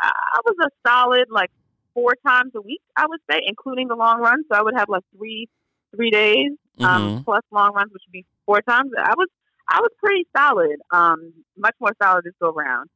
[0.01, 1.51] I was a solid like
[1.93, 2.81] four times a week.
[2.97, 4.45] I would say, including the long runs.
[4.51, 5.47] So I would have like three
[5.95, 7.23] three days um, Mhm.
[7.25, 8.91] plus long runs, which would be four times.
[8.97, 9.27] I was
[9.67, 12.89] I was pretty solid, um, much more solid this go around.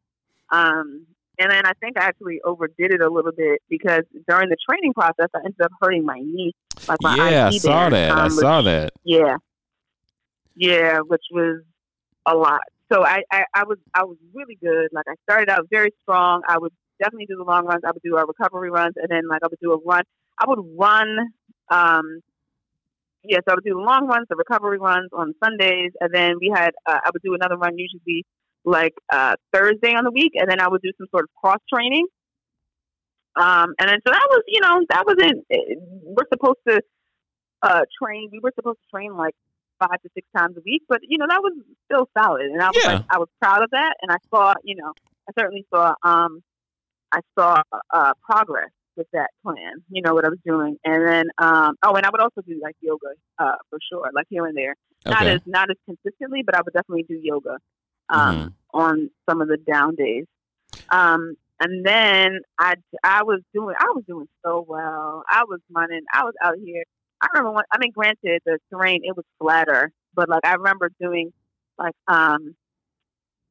[0.52, 1.06] Um,
[1.40, 4.94] and then I think I actually overdid it a little bit because during the training
[4.94, 6.54] process, I ended up hurting my knee.
[6.88, 8.12] Like my yeah, I saw band, that.
[8.12, 8.92] I um, which- saw that.
[9.04, 9.38] yeah,
[10.56, 11.62] yeah, which was
[12.26, 12.62] a lot.
[12.92, 14.90] So I, I, I was I was really good.
[14.92, 16.42] Like I started out very strong.
[16.48, 17.82] I would definitely do the long runs.
[17.86, 20.04] I would do our recovery runs, and then like I would do a run.
[20.42, 21.18] I would run.
[21.70, 22.22] Um,
[23.24, 26.52] yes, I would do the long runs, the recovery runs on Sundays, and then we
[26.54, 28.26] had uh, I would do another run usually
[28.66, 31.60] like uh, Thursday on the week, and then I would do some sort of cross
[31.72, 32.06] training.
[33.36, 35.46] Um, and then so that was you know that wasn't
[36.04, 36.82] we're supposed to
[37.62, 38.30] uh, train.
[38.32, 39.36] We were supposed to train like
[39.80, 41.54] five to six times a week, but you know that was
[41.86, 42.94] still solid, and I was Yeah.
[42.94, 44.94] like, I was proud of that, and I saw, you know,
[45.28, 46.42] I certainly saw, um,
[47.12, 47.62] I saw
[47.92, 49.84] uh, progress with that plan.
[49.90, 52.60] You know what I was doing, and then, um, oh, and I would also do
[52.62, 56.56] like yoga, uh, for sure, like here and there, not as not as consistently, but
[56.56, 57.58] I would definitely do yoga,
[58.10, 58.54] um, Mhm.
[58.74, 60.26] on some of the down days.
[60.92, 65.24] Um, and then I, I was doing, I was doing so well.
[65.30, 66.02] I was running.
[66.14, 66.84] I was out here.
[67.22, 70.90] I remember when, I mean, granted, the terrain, it was flatter, but like, I remember
[71.02, 71.32] doing
[71.78, 72.56] like, um,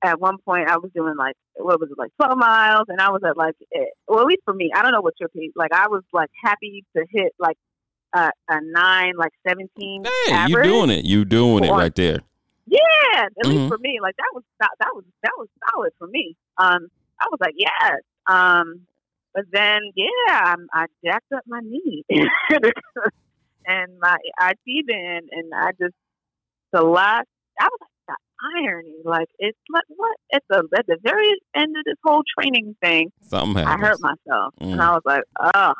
[0.03, 2.85] at one point I was doing like, what was it, like 12 miles.
[2.89, 5.15] And I was at like, eh, well, at least for me, I don't know what
[5.21, 7.57] your pace, like, I was like happy to hit like
[8.15, 11.05] a, a nine, like 17 Hey, you doing it.
[11.05, 12.21] You doing it right there.
[12.67, 12.79] Yeah,
[13.25, 13.49] at Mhm.
[13.49, 16.37] least for me, like that was that, that was that was solid for me.
[16.59, 18.01] Um, I was like, yes.
[18.27, 18.87] Um,
[19.35, 22.05] but then yeah, I, I jacked up my knee
[23.69, 25.95] and my IT band, and I just
[26.73, 27.27] the last
[27.61, 28.17] I was like the
[28.65, 32.75] irony, like it's like what at the at the very end of this whole training
[32.83, 34.73] thing, Something I hurt myself, Mm.
[34.73, 35.23] and I was like,
[35.55, 35.73] oh,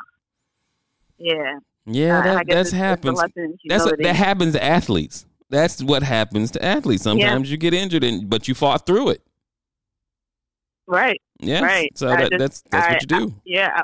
[1.17, 3.19] yeah, Yeah, I- I guess that's happens.
[3.67, 5.25] That's what, that happens to athletes.
[5.49, 7.03] That's what happens to athletes.
[7.03, 9.21] Sometimes you get injured, and but you fought through it.
[10.87, 11.21] right.
[11.41, 11.89] Yeah, Right.
[11.97, 13.35] So that, just- that's that's I- what you do.
[13.45, 13.83] yeah I-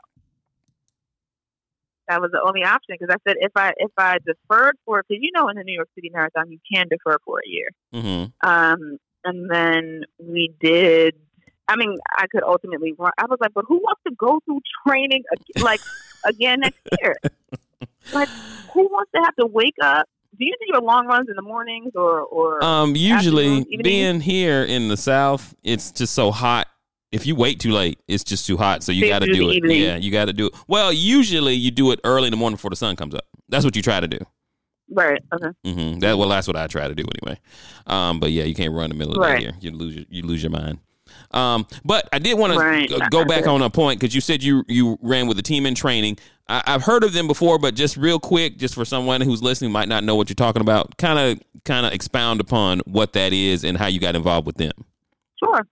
[2.08, 5.22] that was the only option because i said if i if i deferred for because
[5.22, 7.70] you know in the new york city marathon you can defer for a year.
[7.94, 11.16] Hmm um and then we did
[11.68, 14.62] i mean i could ultimately run i was like but who wants to go through
[14.86, 15.24] training
[15.60, 15.82] like
[16.26, 17.16] again next year?
[18.12, 18.30] Like
[18.74, 20.08] who wants to have to wake up?
[20.38, 24.64] Do you do your long runs in the mornings or or Um, usually being here
[24.64, 26.68] in the South, it's just so hot.
[27.16, 28.84] If you wait too late, it's just too hot.
[28.84, 29.56] So you got to do it.
[29.56, 29.82] evening.
[29.82, 30.54] Yeah, you got to do it.
[30.68, 33.26] Well, usually you do it early in the morning before the sun comes up.
[33.50, 34.20] That's what you try to do.
[34.92, 37.40] right okay hmm That well, that's what I try to do anyway.
[37.88, 39.38] Um, but yeah, you can't run in the middle of Right.
[39.38, 39.54] the year.
[39.62, 40.80] You lose your, you lose your mind.
[41.32, 42.90] Um, but I did want Right.
[42.90, 45.66] to go back on a point because you said you you ran with a team
[45.66, 46.18] in training.
[46.48, 49.72] I, I've heard of them before, but just real quick, just for someone who's listening
[49.72, 53.34] might not know what you're talking about, kind of kind of expound upon what that
[53.34, 54.72] is and how you got involved with them.
[55.44, 55.66] Sure.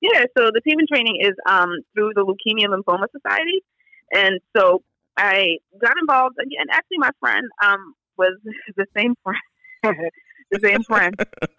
[0.00, 3.62] Yeah, so the team in training is um, through the Leukemia Lymphoma Society.
[4.12, 4.82] And so
[5.16, 8.38] I got involved, and actually, my friend um, was
[8.76, 9.40] the same friend,
[10.50, 11.14] the same friend,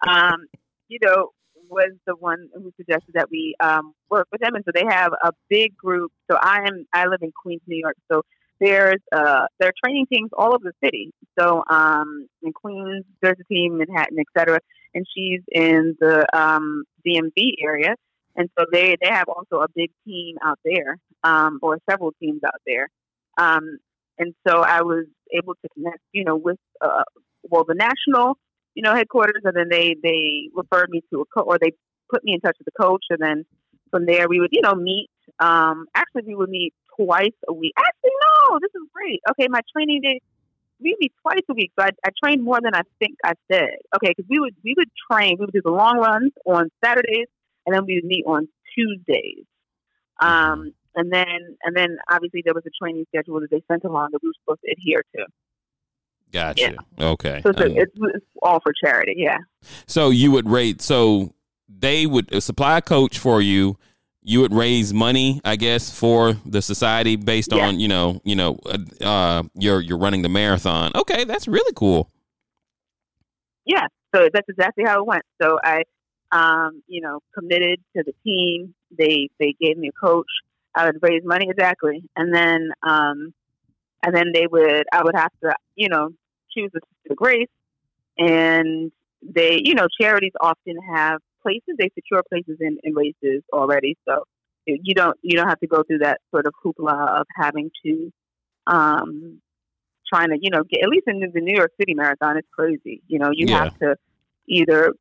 [0.06, 0.46] um,
[0.88, 1.28] you know,
[1.68, 4.54] was the one who suggested that we um, work with them.
[4.54, 6.10] And so they have a big group.
[6.28, 7.96] So I am, I live in Queens, New York.
[8.10, 8.22] So
[8.58, 11.12] there's uh, there are training teams all over the city.
[11.38, 14.58] So um, in Queens, there's a team, Manhattan, et cetera
[14.94, 17.94] and she's in the um, DMV area.
[18.36, 22.40] And so they, they have also a big team out there, um, or several teams
[22.44, 22.88] out there.
[23.38, 23.78] Um,
[24.18, 27.04] and so I was able to connect, you know, with, uh,
[27.42, 28.38] well, the national,
[28.74, 31.72] you know, headquarters, and then they, they referred me to a coach, or they
[32.10, 33.44] put me in touch with the coach, and then
[33.90, 35.08] from there we would, you know, meet.
[35.38, 37.72] Um, actually, we would meet twice a week.
[37.78, 38.10] Actually,
[38.50, 39.20] no, this is great.
[39.30, 40.20] Okay, my training day,
[40.80, 41.72] meet twice a week.
[41.78, 43.76] So I, I trained more than I think I said.
[43.96, 45.36] Okay, because we would we would train.
[45.38, 47.26] We would do the long runs on Saturdays,
[47.66, 49.44] and then we would meet on Tuesdays.
[50.20, 54.10] Um, and then and then obviously there was a training schedule that they sent along
[54.12, 55.26] that we were supposed to adhere to.
[56.32, 56.76] Gotcha.
[57.00, 57.40] Okay.
[57.42, 59.14] So it's, Um, it's, it's all for charity.
[59.16, 59.38] Yeah.
[59.86, 60.80] So you would rate.
[60.80, 61.34] So
[61.68, 63.76] they would uh, supply a coach for you.
[64.22, 67.66] You would raise money, I guess, for the society based Yeah.
[67.66, 70.92] on you know, you know, uh, uh, you're you're running the marathon.
[70.94, 72.10] Okay, that's really cool.
[73.64, 73.86] Yeah.
[74.14, 75.22] So that's exactly how it went.
[75.40, 75.84] So I,
[76.32, 78.74] um, you know, committed to the team.
[78.96, 80.30] They they gave me a coach.
[80.74, 83.34] I would raise money exactly, and then um,
[84.04, 86.10] and then they would I would have to you know
[86.56, 87.48] choose the, the grace,
[88.18, 93.96] and they, you know, charities often have places they secure places in, in races already,
[94.06, 94.24] so
[94.66, 98.12] you don't you don't have to go through that sort of hoopla of having to
[98.66, 99.40] um
[100.12, 103.02] trying to you know get at least in the New York City Marathon it's crazy
[103.08, 103.58] you know you Yeah.
[103.58, 103.96] have to
[104.46, 104.92] either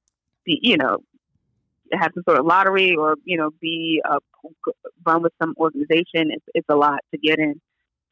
[0.46, 1.00] be you know
[1.94, 4.18] have some sort of lottery or you know be a
[5.06, 7.60] run with some organization it's it's a lot to get in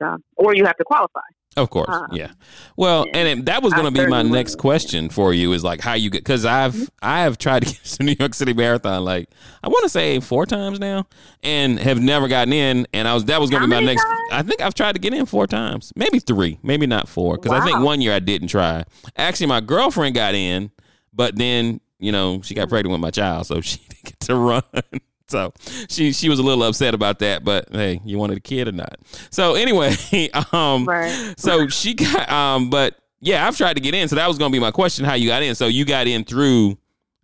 [0.01, 1.21] so, or you have to qualify
[1.55, 2.31] Of course, Um, yeah.
[2.75, 3.17] Well, yeah.
[3.17, 5.93] and it, that was going to be my next question for you is like how
[5.93, 6.85] you get because I've Mm-hmm.
[7.01, 9.29] I have tried to get to New York City Marathon like
[9.63, 11.07] I want to say four times now
[11.41, 12.85] and have never gotten in.
[12.93, 14.03] And I was that was going to be my next.
[14.03, 14.19] times?
[14.31, 17.51] I think I've tried to get in four times, maybe three, maybe not four because
[17.51, 18.83] I think one year I didn't try.
[19.15, 20.69] Actually, my girlfriend got in,
[21.11, 22.61] but then you know she Mm-hmm.
[22.61, 24.63] got pregnant with my child, so she didn't get to run.
[25.29, 25.51] So
[25.89, 28.71] she she was a little upset about that, but hey, you wanted a kid or
[28.71, 28.97] not?
[29.29, 29.93] So anyway,
[30.53, 31.33] um, Right.
[31.37, 34.07] so she got um, but yeah, I've tried to get in.
[34.07, 35.53] So that was going to be my question: how you got in?
[35.53, 36.77] So you got in through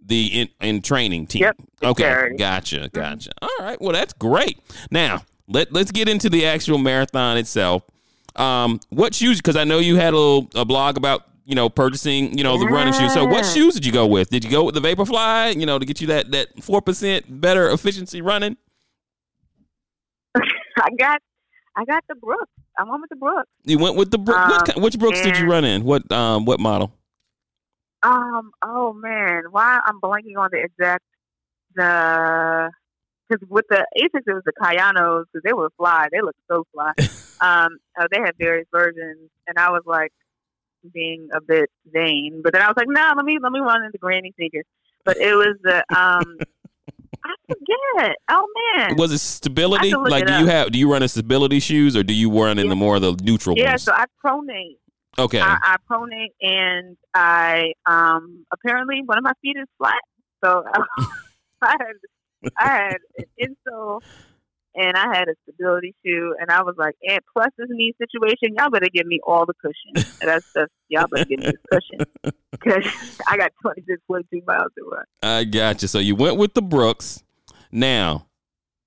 [0.06, 1.44] the in, in training team.
[1.44, 2.04] Yep, Okay.
[2.04, 2.36] charity.
[2.36, 2.90] Gotcha.
[2.92, 3.32] Gotcha.
[3.42, 3.80] All right.
[3.80, 4.60] Well, that's great.
[4.92, 7.84] Now let let's get into the actual marathon itself.
[8.36, 9.38] Um, what shoes?
[9.38, 12.58] Because I know you had a little a blog about you know purchasing you know
[12.58, 13.14] the running shoes.
[13.14, 14.30] So what shoes did you go with?
[14.30, 15.60] Did you go with the Vaporfly?
[15.60, 18.58] You know to get you that that four percent better efficiency running.
[20.36, 21.22] I got
[21.76, 24.54] I got the Brooks I went with the Brooks You went with the Brooks.
[24.54, 25.84] Um, ki- which Brooks did you run in?
[25.84, 26.92] What um what model?
[28.02, 28.52] Um.
[28.62, 31.04] Oh man, why I'm blanking on the exact
[31.76, 32.72] the
[33.30, 36.08] because with the Asics it was the Kayanos because they were fly.
[36.12, 36.92] They looked so fly.
[37.42, 37.78] um.
[38.00, 40.12] uh, they had various versions, and I was like
[40.92, 43.84] being a bit vain, but then I was like, no, let me let me run
[43.84, 44.66] into Granny sneakers.
[45.06, 46.38] But it was the um.
[47.26, 48.16] I forget.
[48.30, 48.98] Oh man.
[48.98, 49.94] Was it stability?
[49.94, 52.30] I Like, it do you have do you run in stability shoes or do you
[52.30, 52.70] run in Yeah.
[52.72, 53.70] the more of the neutral yeah.
[53.72, 53.84] ones?
[53.84, 54.78] So I pronate.
[55.18, 55.40] okay.
[55.40, 60.02] I, I pronate, and I um apparently one of my feet is flat,
[60.44, 60.66] so
[61.62, 64.02] I had I had an insole
[64.76, 68.56] and I had a stability shoe, and I was like, and plus this knee situation,
[68.58, 70.04] y'all better give me all the cushion.
[70.22, 72.06] And that's just y'all better give me the cushion
[72.52, 72.84] because
[73.28, 75.04] I got twenty six point two miles to run.
[75.22, 75.88] I got you.
[75.88, 77.24] So you went with the Brooks.
[77.72, 78.28] Now,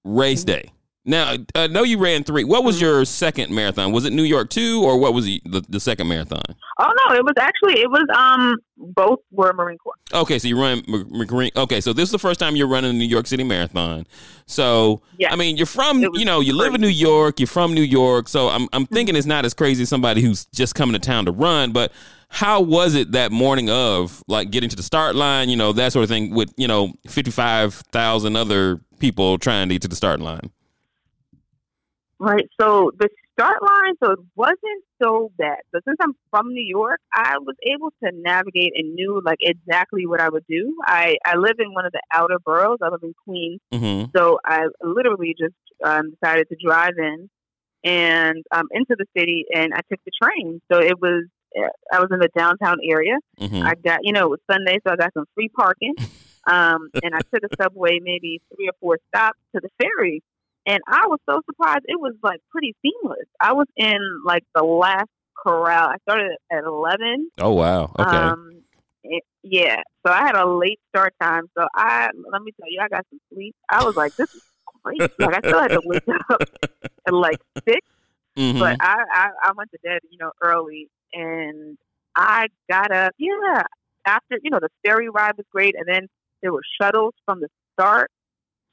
[0.04, 0.46] race Mm-hmm.
[0.46, 0.70] day.
[1.06, 2.44] Now, uh, I know you ran three.
[2.44, 2.84] What was mm-hmm.
[2.84, 3.92] your second marathon?
[3.92, 6.42] Was it New York two, or what was the, the, the second marathon?
[6.78, 9.94] Oh no, it was actually it was um both were Marine Corps.
[10.12, 11.50] Okay, so you run Marine.
[11.56, 14.06] Okay, so this is the first time you're running the New York City Marathon.
[14.46, 15.32] So, Yeah.
[15.32, 16.88] I mean, you're from, you know, you live in New.
[16.88, 17.40] York.
[17.40, 18.28] You're from New York.
[18.28, 18.94] So I'm, I'm mm-hmm.
[18.94, 21.72] thinking it's not as crazy as somebody who's just coming to town to run.
[21.72, 21.92] But
[22.28, 25.48] how was it that morning of, like, getting to the start line?
[25.48, 29.68] You know, that sort of thing with, you know, fifty five thousand other people trying
[29.68, 30.50] to get to the start line.
[32.18, 32.48] Right.
[32.60, 35.58] So the start line, so it wasn't so bad.
[35.72, 40.06] So since I'm from New York, I was able to navigate and knew like exactly
[40.06, 40.76] what I would do.
[40.86, 42.78] I, I live in one of the outer boroughs.
[42.82, 43.60] I live in Queens.
[43.72, 44.10] Mm-hmm.
[44.16, 47.28] So I literally just um, decided to drive in
[47.84, 50.62] and um, into the city and I took the train.
[50.72, 51.26] So it was,
[51.58, 53.16] uh, I was in the downtown area.
[53.38, 53.62] Mm-hmm.
[53.62, 55.94] I got, you know, it was Sunday, so I got some free parking.
[56.46, 60.22] Um, and I took a subway maybe three or four stops to the ferry.
[60.66, 61.84] And I was so surprised.
[61.86, 63.26] It was like pretty seamless.
[63.40, 65.88] I was in like the last corral.
[65.88, 67.30] I started at 11.
[67.38, 67.92] Oh wow.
[67.98, 68.16] Okay.
[68.16, 68.62] Um,
[69.04, 69.82] it- yeah.
[70.04, 71.44] So I had a late start time.
[71.56, 73.54] So I, let me tell you, I got some sleep.
[73.70, 74.42] I was like, this is
[74.82, 75.00] great.
[75.20, 76.42] Like I still had to wake up
[77.06, 77.80] at like six
[78.36, 78.58] Mhm.
[78.58, 81.78] but I, I I went to bed, you know, early, and
[82.14, 83.12] I got up.
[83.16, 83.62] Yeah,
[84.06, 86.06] after you know the ferry ride was great, and then
[86.42, 88.10] there were shuttles from the start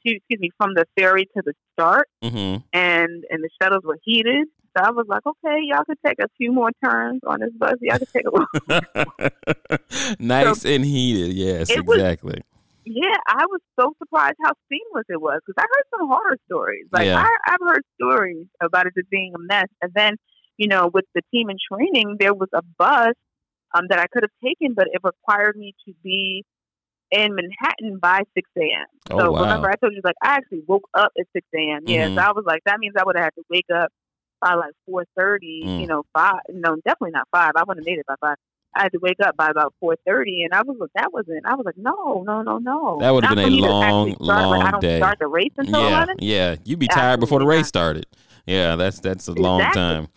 [0.06, 2.64] to excuse me from the ferry to the start, Mhm.
[2.74, 4.48] and and the shuttles were heated.
[4.78, 7.74] So I was like, okay, y'all could take a few more turns on this bus.
[7.82, 8.48] Y'all could take a little.
[10.20, 11.34] nice and heated.
[11.36, 12.42] Yes, It was- exactly.
[12.86, 16.86] yeah, I was so surprised how seamless it was because I heard some horror stories.
[16.92, 17.24] Like Yeah.
[17.24, 20.16] I, I've heard stories about it just being a mess, and then
[20.58, 23.14] you know, with the team in training, there was a bus
[23.76, 26.46] um, that I could have taken, but it required me to be
[27.12, 28.86] in Manhattan by six a.m.
[29.12, 29.42] Oh, so wow.
[29.44, 31.82] remember, I told you like I actually woke up at six a.m.
[31.86, 32.16] Yeah, Mhm.
[32.16, 33.92] so I was like, that means I would have had to wake up
[34.42, 35.64] by like four thirty.
[35.66, 35.82] Mm.
[35.82, 36.40] You know, five.
[36.50, 37.52] No, definitely not five.
[37.56, 38.38] I wouldn't have made it by five.
[38.76, 41.46] I had to wake up by about four thirty, and I was like, that wasn't.
[41.46, 42.98] I was like, no, no, no, no.
[43.00, 44.98] That would've been a me to long, like, I long don't day.
[44.98, 46.16] Start the race until yeah, eleven.
[46.20, 46.56] yeah.
[46.66, 47.68] You'd be tired before the race not.
[47.68, 48.06] started.
[48.46, 50.08] Yeah, that's that's a long time.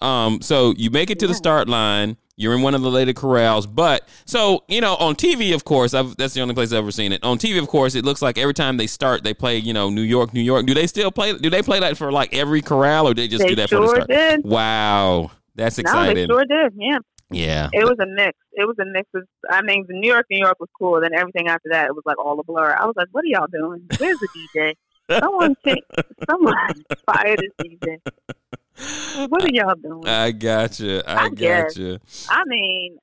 [0.00, 2.16] Um, so you make it to the start line.
[2.36, 5.94] You're in one of the later corrals, but so you know on TV, of course,
[5.94, 7.22] I've, that's the only place I've ever seen it.
[7.22, 9.88] On TV, of course, it looks like every time they start, they play you know
[9.88, 10.66] New York, New York.
[10.66, 11.36] Do they still play?
[11.36, 13.80] Do they play that for like every corral, or they just They do that for
[13.80, 14.08] the start?
[14.08, 14.44] did.
[14.44, 16.26] Wow, that's exciting.
[16.28, 16.72] No, they sure did.
[16.76, 16.98] Yeah.
[17.30, 17.68] Yeah.
[17.72, 18.38] It was a mix.
[18.52, 21.00] It was a mix of, I mean, the New York, New York was cool.
[21.00, 22.76] Then everything after that, it was like all a blur.
[22.78, 23.86] I was like, what are y'all doing?
[23.98, 24.74] Where's the DJ?
[25.10, 25.84] Someone, take,
[26.28, 26.54] someone
[27.06, 29.28] fire this season.
[29.28, 30.06] What are y'all doing?
[30.06, 31.08] I gotcha.
[31.08, 31.76] I, I guess.
[31.76, 31.98] you.
[32.28, 32.98] I mean,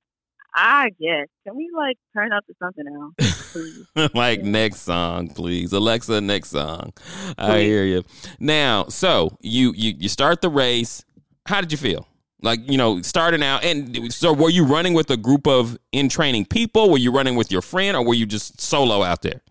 [0.53, 1.27] I guess.
[1.45, 4.09] Can we like turn up to something else, please?
[4.13, 5.71] like next song, please.
[5.71, 6.93] Alexa, next song.
[7.37, 8.03] I hear you.
[8.39, 11.05] Now, so you you you start the race.
[11.45, 12.07] How did you feel?
[12.41, 16.09] Like you know, starting out, and so were you running with a group of in
[16.09, 16.89] training people?
[16.89, 19.41] Were you running with your friend, or were you just solo out there?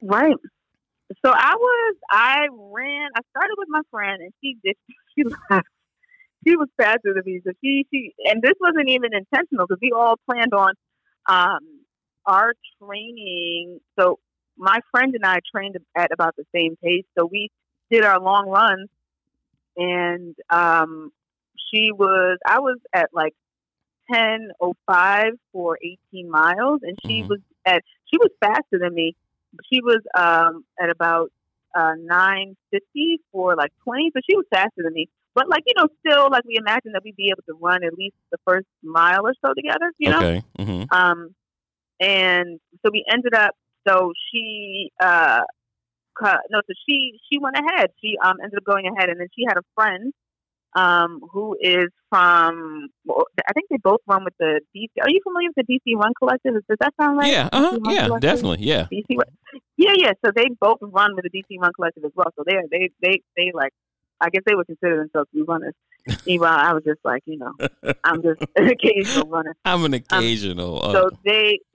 [0.00, 0.34] Right.
[1.24, 4.76] So I was, I ran, I started with my friend and she did,
[5.16, 5.66] she laughed.
[6.46, 7.40] She was faster than me.
[7.44, 10.74] So she, she, and this wasn't even intentional because we all planned on,
[11.26, 11.60] um,
[12.26, 13.80] our training.
[13.98, 14.18] So
[14.56, 17.04] my friend and I trained at about the same pace.
[17.18, 17.50] So we
[17.90, 18.88] did our long runs
[19.76, 21.10] and, um,
[21.72, 23.34] she was, I was at like
[24.12, 27.28] 10.05 for 18 miles and she Mhm.
[27.28, 29.16] was at, she was faster than me
[29.70, 31.30] she was um at about
[31.76, 35.08] uh nine fifty for like twenty, so she was faster than me.
[35.34, 37.94] But like you know, still like we imagined that we'd be able to run at
[37.94, 39.92] least the first mile or so together.
[39.98, 40.42] You know, okay.
[40.58, 41.34] hmm um,
[42.00, 43.54] and so we ended up.
[43.86, 45.40] So she uh
[46.50, 47.90] no, so she she went ahead.
[48.02, 50.12] She um ended up going ahead, and then she had a friend
[50.82, 52.88] um who is from.
[53.04, 54.90] well, I think they both run with the DC.
[55.02, 56.54] Are you familiar with the DC Run Collective?
[56.68, 57.32] Does that sound right?
[57.32, 57.48] Yeah.
[57.52, 57.78] Uh huh.
[57.84, 58.06] Yeah.
[58.06, 58.20] Collective?
[58.30, 58.66] Definitely.
[58.72, 58.84] Yeah.
[58.92, 60.12] DC Run- Yeah, yeah.
[60.24, 62.30] So they both run with the DC Run Collective as well.
[62.36, 63.72] So they they they they like
[64.20, 65.74] I guess they would consider themselves to be runners.
[66.26, 67.52] Meanwhile, I was just like, you know,
[68.04, 69.54] I'm just an occasional runner.
[69.64, 70.82] I'm an occasional.
[70.84, 71.60] uh, So they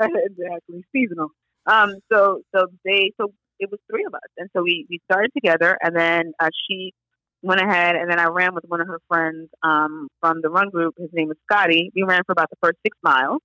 [0.00, 1.28] exactly seasonal.
[1.66, 5.30] Um, so so they so it was three of us, and so we we started
[5.34, 6.92] together, and then uh, she
[7.42, 10.70] went ahead, and then I ran with one of her friends um, from the run
[10.70, 10.94] group.
[10.98, 11.90] His name is Scotty.
[11.94, 13.40] We ran for about the first six miles.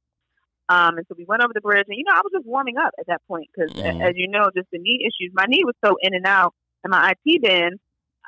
[0.68, 2.78] Um, and so we went over the bridge, and you know, I was just warming
[2.78, 4.02] up at that point because, Mhm.
[4.02, 5.32] as you know, just the knee issues.
[5.34, 6.54] My knee was so in and out,
[6.84, 7.80] and my IT band,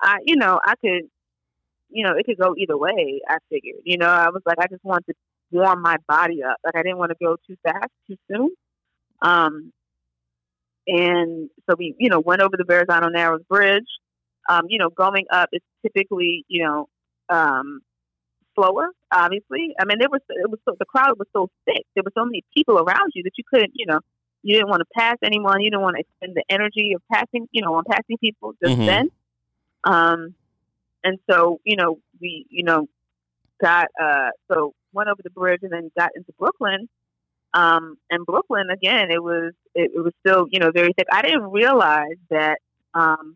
[0.02, 1.10] I, you know, I could,
[1.90, 3.22] you know, it could go either way.
[3.28, 5.14] I figured, you know, I was like, I just wanted to
[5.52, 6.58] warm my body up.
[6.64, 8.52] Like I didn't want to go too fast, too soon.
[9.22, 9.74] Um,
[10.86, 13.88] and so we, you know, went over the Verrazano Narrows Bridge.
[14.50, 16.88] Um, you know, going up is typically, you know,
[17.30, 17.82] um,
[18.56, 18.90] slower.
[19.14, 21.86] Obviously, I mean, there was it was so, the crowd was so thick.
[21.96, 24.00] There were so many people around you that you couldn't, you know,
[24.44, 25.62] you didn't want to pass anyone.
[25.62, 28.78] You didn't want to expend the energy of passing, you know, on passing people just
[28.78, 28.86] Mhm.
[28.86, 29.12] then.
[29.84, 30.36] Um,
[31.04, 32.88] and so, you know, we, you know,
[33.62, 36.90] got uh, so went over the bridge and then got into Brooklyn.
[37.54, 41.08] Um, and Brooklyn again, it was it, it was still, you know, very thick.
[41.12, 42.60] I didn't realize that
[42.94, 43.36] um,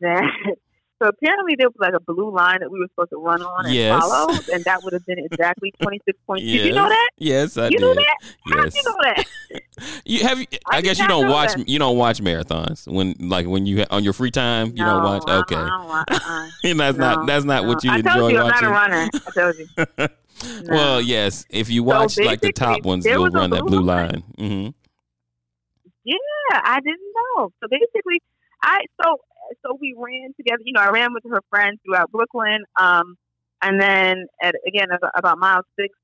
[0.00, 0.22] that
[1.02, 3.66] so apparently there was like a blue line that we were supposed to run on
[3.66, 4.00] and Yes.
[4.00, 6.46] follow, and that would have been exactly twenty six point two.
[6.46, 7.10] Did you know that?
[7.18, 7.80] Yes, I you did.
[7.80, 8.16] know that?
[8.46, 8.74] How Yes.
[8.74, 9.24] you know that?
[10.04, 10.38] You have.
[10.38, 11.54] I, I guess you don't watch.
[11.54, 11.68] that.
[11.68, 14.68] You don't watch marathons when, like, when you on your free time.
[14.68, 15.22] You don't No, watch.
[15.28, 16.50] uh-uh, Okay, don't wa- uh-uh.
[16.62, 17.26] that's No, not.
[17.26, 17.68] That's not no.
[17.68, 18.66] what you I enjoy told you watching.
[18.68, 19.10] I'm not a runner.
[19.26, 20.68] I told you.
[20.68, 21.44] Well, yes.
[21.50, 24.24] If you watch like the top ones, you'll run that blue blue line.
[24.38, 24.50] line.
[24.50, 24.68] hmm
[26.04, 26.16] Yeah,
[26.52, 27.50] I didn't know.
[27.62, 28.20] So basically,
[28.62, 29.16] I so
[29.64, 30.62] so we ran together.
[30.64, 32.64] You know, I ran with her friends throughout Brooklyn.
[32.78, 33.16] Um,
[33.62, 35.94] and then at again about, mile six,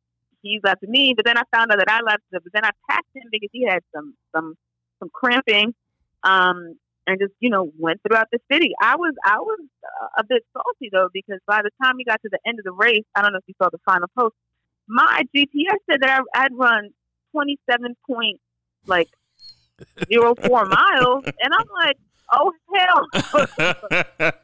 [0.43, 1.15] he left me.
[1.15, 2.23] But then I found out that I left.
[2.33, 2.41] him.
[2.43, 4.55] But then I passed him because he had some some
[4.99, 5.75] some cramping.
[6.23, 6.77] Um,
[7.07, 8.73] and just you know went throughout the city.
[8.81, 12.21] I was I was uh, a bit salty though because by the time we got
[12.23, 14.35] to the end of the race, I don't know if you saw the final post.
[14.89, 16.91] My GPS said that I, I'd run
[17.33, 18.41] twenty seven point
[18.87, 19.09] like
[20.07, 21.97] zero four miles, and I'm like,
[22.33, 23.07] oh hell!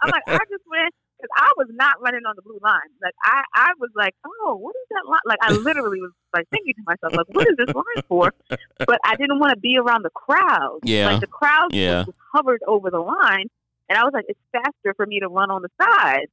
[0.01, 2.91] I'm like, I just went because I was not running on the blue line.
[3.03, 5.21] Like I, I was like, oh, what is that line?
[5.25, 8.33] Like I literally was like thinking to myself, like, what is this line for?
[8.79, 10.81] But I didn't want to be around the crowd.
[10.85, 11.07] Yeah.
[11.07, 11.99] like the crowd Yeah.
[11.99, 13.47] was, was hovered over the line,
[13.89, 16.31] and I was like, it's faster for me to run on the sides.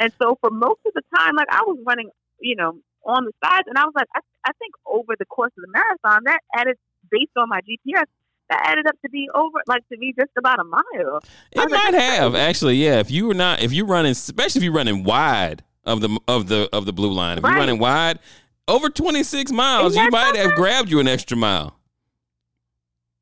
[0.00, 3.32] And so for most of the time, like I was running, you know, on the
[3.42, 6.40] sides, and I was like, I, I think over the course of the marathon, that
[6.54, 6.76] added
[7.10, 8.04] based on my GPS.
[8.50, 11.20] That added up to be over, like to be just about a mile.
[11.52, 12.76] It like, might that's have actually.
[12.76, 16.18] Yeah, if you were not, if you're running, especially if you're running wide of the
[16.26, 18.18] of the of the blue line, if you're running wide
[18.66, 21.74] over 26 miles, you might have grabbed you an extra mile.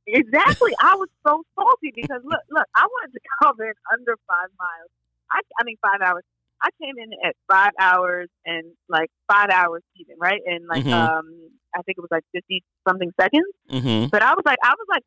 [0.07, 0.72] Exactly.
[0.81, 4.91] I was so salty because look, look, I wanted to come in under five miles.
[5.33, 6.22] I, I mean, five hours.
[6.62, 10.41] I came in at five hours and like five hours even, right?
[10.47, 10.93] And like, Mhm.
[10.93, 11.27] um,
[11.74, 13.47] I think it was like fifty something seconds.
[13.68, 15.03] hmm But I was like, I was like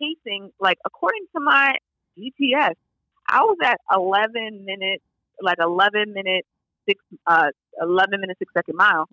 [0.00, 1.76] pacing, like according to my
[2.18, 2.74] GPS,
[3.28, 5.04] I was at eleven minutes,
[5.42, 6.48] like eleven minutes,
[6.88, 7.48] six, uh,
[7.80, 9.08] eleven minute six second mile.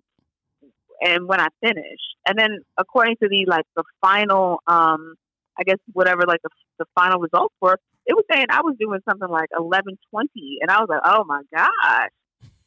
[1.00, 2.16] and when I finished.
[2.26, 5.14] And then according to the like the final, um,
[5.58, 9.00] I guess whatever like the, the final results were, it was saying I was doing
[9.08, 12.10] something like eleven twenty, and I was like, oh my gosh.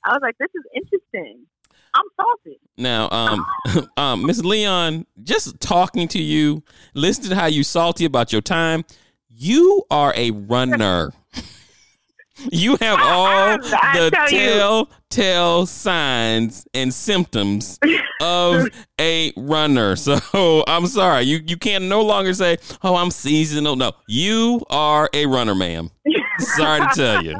[0.05, 1.47] I was like, this is interesting.
[1.95, 2.59] I'm salty.
[2.77, 3.45] Now, um,
[3.97, 8.83] um, Miss Leon, just talking to you, listening to how you salty about your time,
[9.29, 11.13] you are a runner.
[12.51, 17.79] you have all the telltale signs and symptoms
[18.21, 18.67] of
[18.99, 19.95] a runner.
[19.95, 25.09] So I'm sorry, you you can no longer say, "Oh, I'm seasonal." No, you are
[25.13, 25.91] a runner, ma'am.
[26.39, 27.37] sorry to tell you.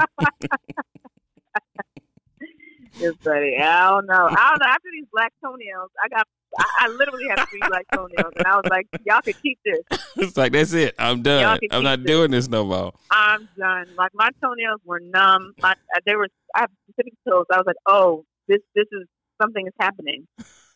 [2.97, 3.57] It's funny.
[3.57, 4.27] I don't know.
[4.29, 4.67] I don't know.
[4.67, 6.27] After these black toenails, I got.
[6.57, 9.81] I, I literally had three black toenails, and I was like, "Y'all can keep this."
[10.15, 10.95] it's like that's it.
[10.97, 11.59] I'm done.
[11.71, 12.07] I'm not this.
[12.07, 12.93] doing this no more.
[13.11, 13.87] I'm done.
[13.97, 15.53] Like my toenails were numb.
[15.61, 16.29] My uh, they were.
[16.55, 17.45] I have specific toes.
[17.51, 19.07] I was like, "Oh, this this is
[19.41, 20.27] something is happening."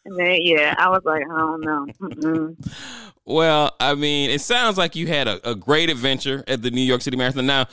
[0.05, 2.73] And then yeah, I was like, "I don't know." Mm-mm.
[3.25, 6.81] Well, I mean, it sounds like you had a, a great adventure at the New
[6.81, 7.45] York City Marathon.
[7.45, 7.67] Now,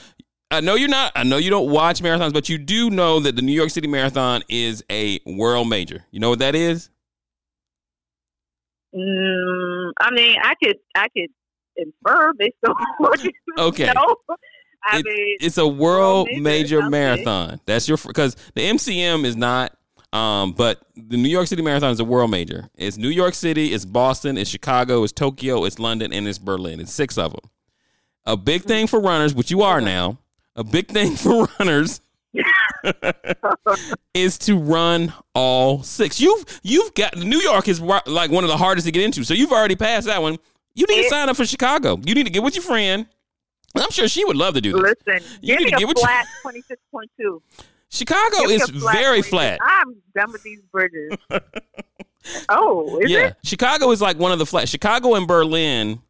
[0.49, 1.11] I know you're not.
[1.15, 3.87] I know you don't watch marathons, but you do know that the New York City
[3.87, 6.05] Marathon is a world major.
[6.11, 6.89] You know what that is?
[8.95, 11.29] Mm, I mean, I could, I could
[11.75, 13.91] infer based on what you okay.
[13.93, 14.15] know.
[14.89, 17.59] I it, mean, it's a world, world major, major marathon.
[17.65, 19.73] That's your because the MCM is not.
[20.13, 22.69] Um, but the New York City Marathon is a world major.
[22.75, 26.79] It's New York City, it's Boston, it's Chicago, it's Tokyo, it's London, and it's Berlin.
[26.79, 27.51] It's six of them.
[28.25, 30.17] A big thing for runners, which you are now,
[30.57, 32.01] a big thing for runners
[34.13, 36.19] is to run all six.
[36.19, 39.33] You've you've got New York is like one of the hardest to get into, so
[39.33, 40.37] you've already passed that one.
[40.73, 41.97] You need to sign up for Chicago.
[42.03, 43.07] You need to get with your friend.
[43.75, 44.95] I'm sure she would love to do this.
[45.07, 47.41] Listen, you give need me to a get flat twenty six point two.
[47.89, 49.59] Chicago is flat very flat.
[49.61, 51.17] I'm done with these bridges.
[52.49, 53.27] oh, yeah.
[53.27, 53.37] It?
[53.43, 54.67] Chicago is like one of the flat.
[54.67, 56.01] Chicago and Berlin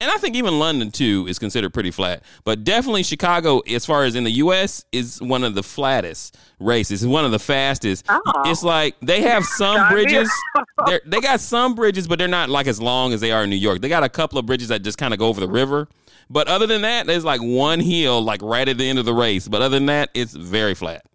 [0.00, 2.22] and I think even London too is considered pretty flat.
[2.44, 7.02] But definitely Chicago, as far as in the U.S., is one of the flattest races.
[7.02, 8.04] It's one of the fastest.
[8.08, 8.20] Oh.
[8.46, 10.30] It's like they have some bridges.
[11.06, 13.56] they got some bridges, but they're not like as long as they are in New
[13.56, 13.80] York.
[13.80, 15.88] They got a couple of bridges that just kind of go over the river.
[16.28, 19.14] But other than that, there's like one hill like right at the end of the
[19.14, 19.48] race.
[19.48, 21.06] But other than that, it's very flat.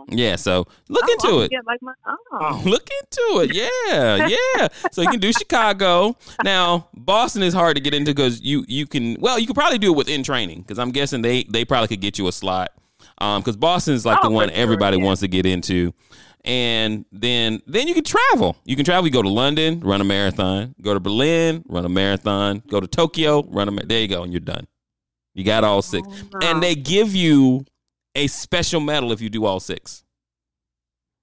[0.00, 0.06] Oh.
[0.08, 1.64] Yeah, so look oh, into it.
[1.66, 1.92] Like my,
[2.32, 2.62] oh.
[2.64, 3.50] Look into it.
[3.60, 4.68] Yeah, yeah.
[4.92, 6.16] so you can do Chicago.
[6.44, 9.78] Now, Boston is hard to get into because you you can well, you could probably
[9.78, 12.70] do it within training because I'm guessing they they probably could get you a slot.
[13.18, 15.04] Um, because Boston is like oh, the one sure, everybody yeah.
[15.04, 15.92] wants to get into.
[16.44, 18.56] And then then you can travel.
[18.64, 19.06] You can travel.
[19.06, 20.74] You go to London, run a marathon.
[20.80, 22.62] Go to Berlin, run a marathon.
[22.68, 23.86] Go to Tokyo, run a.
[23.86, 24.66] There you go, and you're done.
[25.34, 26.48] You got all six, oh, no.
[26.48, 27.64] and they give you
[28.14, 30.04] a special medal if you do all six.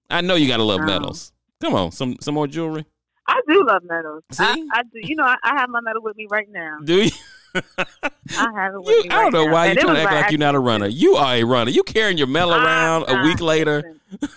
[0.10, 1.34] I know you gotta love medals.
[1.62, 2.86] Come on, some some more jewelry.
[3.28, 4.24] I do love medals.
[4.32, 4.44] See?
[4.44, 5.00] I, I do.
[5.02, 6.78] You know, I, I, have my medal with me right now.
[6.84, 7.12] Do you?
[7.56, 7.62] I
[8.56, 9.10] have it with you, me.
[9.10, 9.52] I don't know now.
[9.52, 10.88] why you're trying to act like you're not a runner.
[10.88, 11.72] You are a runner.
[11.72, 13.96] You carrying your medal ah, around a week ah, later.
[14.22, 14.30] it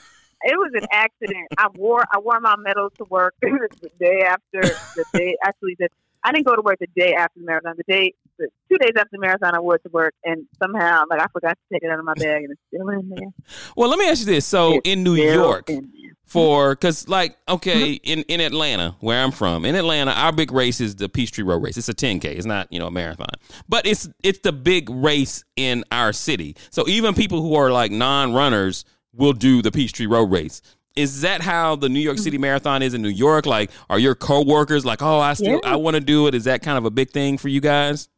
[0.44, 1.46] was an accident.
[1.56, 5.36] I wore I wore my medal to work the day after the day.
[5.44, 5.88] Actually, the
[6.24, 7.74] I didn't go to work the day after the marathon.
[7.76, 11.02] The day, the two days after the marathon, I wore it to work, and somehow,
[11.08, 13.28] like, I forgot to take it out of my bag, and it's still in there.
[13.76, 15.92] Well, let me ask you this: so it's in New York, in
[16.24, 18.10] for because, like, okay, mm-hmm.
[18.12, 21.62] in in Atlanta, where I'm from, in Atlanta, our big race is the Peachtree Road
[21.62, 21.76] Race.
[21.76, 22.24] It's a 10k.
[22.24, 23.28] It's not you know a marathon,
[23.68, 26.56] but it's it's the big race in our city.
[26.70, 30.62] So even people who are like non-runners will do the Peachtree Road Race
[31.00, 32.42] is that how the New York City mm-hmm.
[32.42, 33.46] Marathon is in New York?
[33.46, 35.72] Like, are your coworkers like, oh, I still yeah.
[35.72, 36.34] I want to do it?
[36.34, 38.09] Is that kind of a big thing for you guys?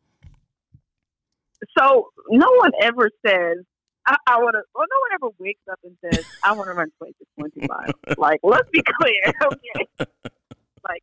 [1.78, 3.64] So no one ever says
[4.06, 4.62] I, I want to.
[4.74, 7.66] Well, no one ever wakes up and says I want to run twenty to twenty
[7.66, 7.94] miles.
[8.18, 10.10] like, let's be clear, okay?
[10.88, 11.02] like,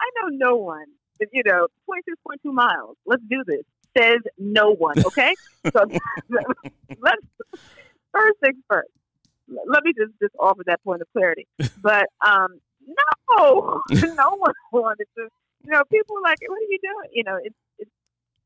[0.00, 0.86] I know no one.
[1.32, 2.96] You know, twenty two point two miles.
[3.04, 3.62] Let's do this.
[3.96, 4.96] Says no one.
[5.06, 5.34] Okay,
[5.72, 5.84] so
[7.00, 7.22] let's
[8.12, 8.88] first things first
[9.66, 11.46] let me just just offer that point of clarity.
[11.82, 15.28] But um, no, no one wanted to.
[15.64, 17.90] You know, people were like, "What are you doing?" You know, it's it's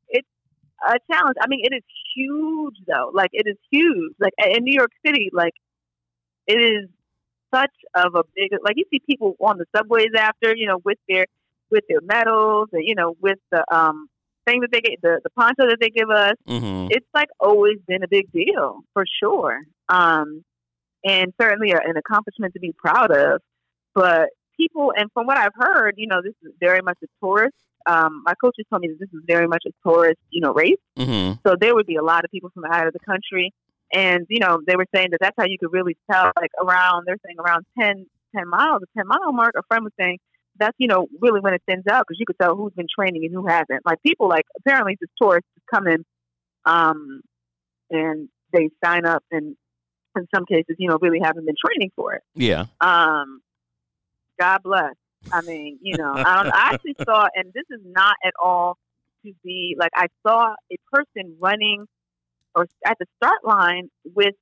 [0.08, 0.28] it's
[0.86, 1.36] a challenge.
[1.40, 1.82] I mean, it is
[2.14, 3.10] huge though.
[3.12, 4.14] Like it is huge.
[4.18, 5.54] Like in New York City, like
[6.46, 6.88] it is
[7.54, 8.52] such of a big.
[8.62, 11.26] Like you see people on the subways after, you know, with their
[11.70, 14.08] with their medals, and you know, with the um
[14.46, 16.34] thing that they get, the the poncho that they give us.
[16.48, 16.88] Mm-hmm.
[16.90, 19.62] It's like always been a big deal for sure.
[19.88, 20.44] Um,
[21.04, 23.42] and certainly an accomplishment to be proud of.
[23.94, 27.54] But people, and from what I've heard, you know, this is very much a tourist.
[27.86, 30.78] Um, my coaches told me that this is very much a tourist, you know, race.
[30.98, 31.34] Mm-hmm.
[31.46, 33.52] So there would be a lot of people from out of the country,
[33.92, 36.32] and you know, they were saying that that's how you could really tell.
[36.40, 39.92] Like around, they're saying around 10 ten miles, the ten mile mark, a friend was
[39.98, 40.18] saying
[40.58, 43.24] that's you know really when it thins out because you could tell who's been training
[43.24, 43.84] and who hasn't.
[43.84, 46.04] Like people like apparently just tourists come in,
[46.64, 47.22] um,
[47.90, 49.56] and they sign up and
[50.16, 52.22] in some cases you know really haven't been training for it.
[52.34, 52.66] Yeah.
[52.80, 53.40] Um,
[54.38, 54.94] God bless.
[55.32, 58.76] I mean, you know, I, don't, I actually saw, and this is not at all
[59.24, 61.86] to be like I saw a person running
[62.54, 64.34] or at the start line with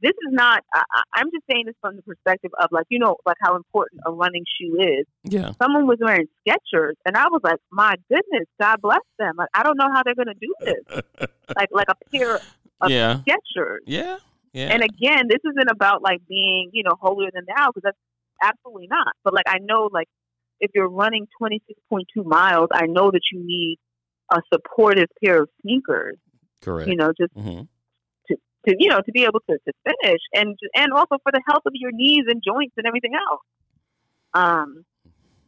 [0.00, 0.82] this is not I,
[1.16, 4.12] i'm just saying this from the perspective of like you know like how important a
[4.12, 5.06] running shoe is.
[5.24, 5.52] Yeah.
[5.60, 9.34] Someone was wearing Skechers and i was like my goodness god bless them.
[9.36, 11.28] Like i don't know how they're going to do this.
[11.56, 12.36] Like like a pair
[12.82, 13.20] of yeah.
[13.26, 13.78] Skechers.
[13.86, 14.18] Yeah
[14.52, 14.68] yeah.
[14.70, 17.98] And again this isn't about like being you know holier than thou because that's
[18.42, 19.14] absolutely not.
[19.24, 20.08] But like i know like
[20.60, 23.78] if you're running 26.2 miles i know that you need
[24.32, 26.16] a supportive pair of sneakers
[26.62, 26.88] correct.
[26.88, 27.62] you know just mm-hmm.
[28.28, 31.62] to you know to be able to, to finish and and also for the health
[31.66, 33.42] of your knees and joints and everything else.
[34.34, 34.84] Um,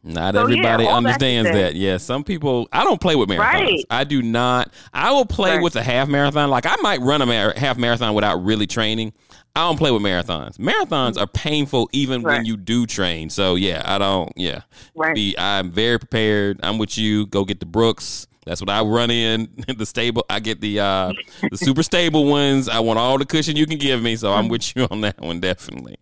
[0.03, 1.75] not so, everybody yeah, understands that, that.
[1.75, 2.67] Yeah, some people.
[2.71, 3.39] I don't play with marathons.
[3.39, 3.85] Right.
[3.89, 4.73] I do not.
[4.93, 5.63] I will play right.
[5.63, 6.49] with a half marathon.
[6.49, 9.13] Like I might run a mar- half marathon without really training.
[9.55, 10.57] I don't play with marathons.
[10.57, 12.37] Marathons are painful even right.
[12.37, 13.29] when you do train.
[13.29, 14.31] So yeah, I don't.
[14.35, 14.61] Yeah,
[14.95, 15.13] right.
[15.13, 16.59] Be, I'm very prepared.
[16.63, 17.27] I'm with you.
[17.27, 18.27] Go get the Brooks.
[18.45, 20.25] That's what I run in the stable.
[20.29, 21.13] I get the uh,
[21.51, 22.69] the super stable ones.
[22.69, 24.15] I want all the cushion you can give me.
[24.15, 25.97] So I'm with you on that one definitely.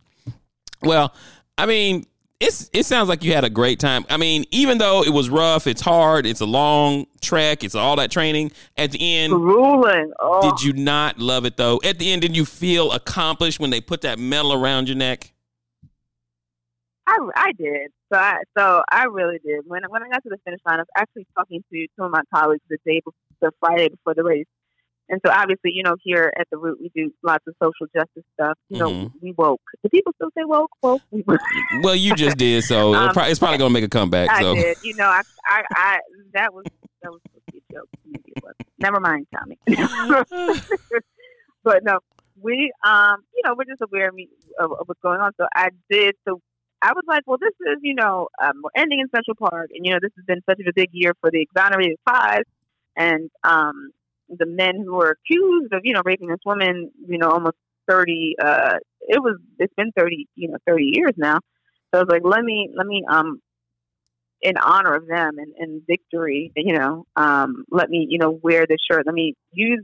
[0.82, 1.14] Well,
[1.58, 2.06] I mean,
[2.40, 4.06] it's it sounds like you had a great time.
[4.10, 7.98] I mean, even though it was rough, it's hard, it's a long trek, it's all
[7.98, 8.52] that training.
[8.78, 10.14] At the end, grueling.
[10.20, 10.50] Oh.
[10.50, 11.82] Did you not love it though?
[11.84, 15.34] At the end, did you feel accomplished when they put that medal around your neck?
[17.06, 17.92] I, I did.
[18.12, 19.62] So I so I really did.
[19.68, 22.12] When when I got to the finish line, I was actually talking to two of
[22.12, 24.46] my colleagues the day before, the Friday before the race.
[25.10, 28.24] And so obviously, you know, here at the Root we do lots of social justice
[28.36, 28.57] stuff.
[28.70, 29.12] You know, Mhm.
[29.22, 29.62] we woke.
[29.84, 30.72] Do people still say woke?
[30.84, 31.01] Woke.
[31.12, 31.39] We woke.
[31.84, 34.30] Well, you just did, so Um, it's probably gonna make a comeback.
[34.30, 34.78] I so did.
[34.84, 35.99] You know, I, I, I,
[36.34, 36.66] that was
[37.01, 37.89] that was supposed to be a joke.
[38.05, 38.68] Maybe it wasn't.
[38.78, 39.57] Never mind, Tommy.
[41.64, 41.99] but no,
[42.41, 44.30] we, um, you know, we're just aware of, me,
[44.60, 45.32] of, of what's going on.
[45.38, 46.16] So I did.
[46.28, 46.41] So
[46.82, 49.86] I was like, well, this is, you know, um, we're ending in Central Park, and
[49.86, 52.43] you know, this has been such a big year for the exonerated five,
[52.95, 53.91] and um,
[54.30, 57.57] the men who were accused of, you know, raping this woman, you know, almost
[57.88, 58.36] thirty.
[58.41, 59.38] Uh, it was.
[59.57, 61.39] It's been thirty, you know, thirty years now.
[61.93, 63.41] So I was like, let me, let me, um,
[64.41, 68.65] in honor of them and, and victory, you know, um, let me, you know, wear
[68.67, 69.05] this shirt.
[69.05, 69.84] Let me use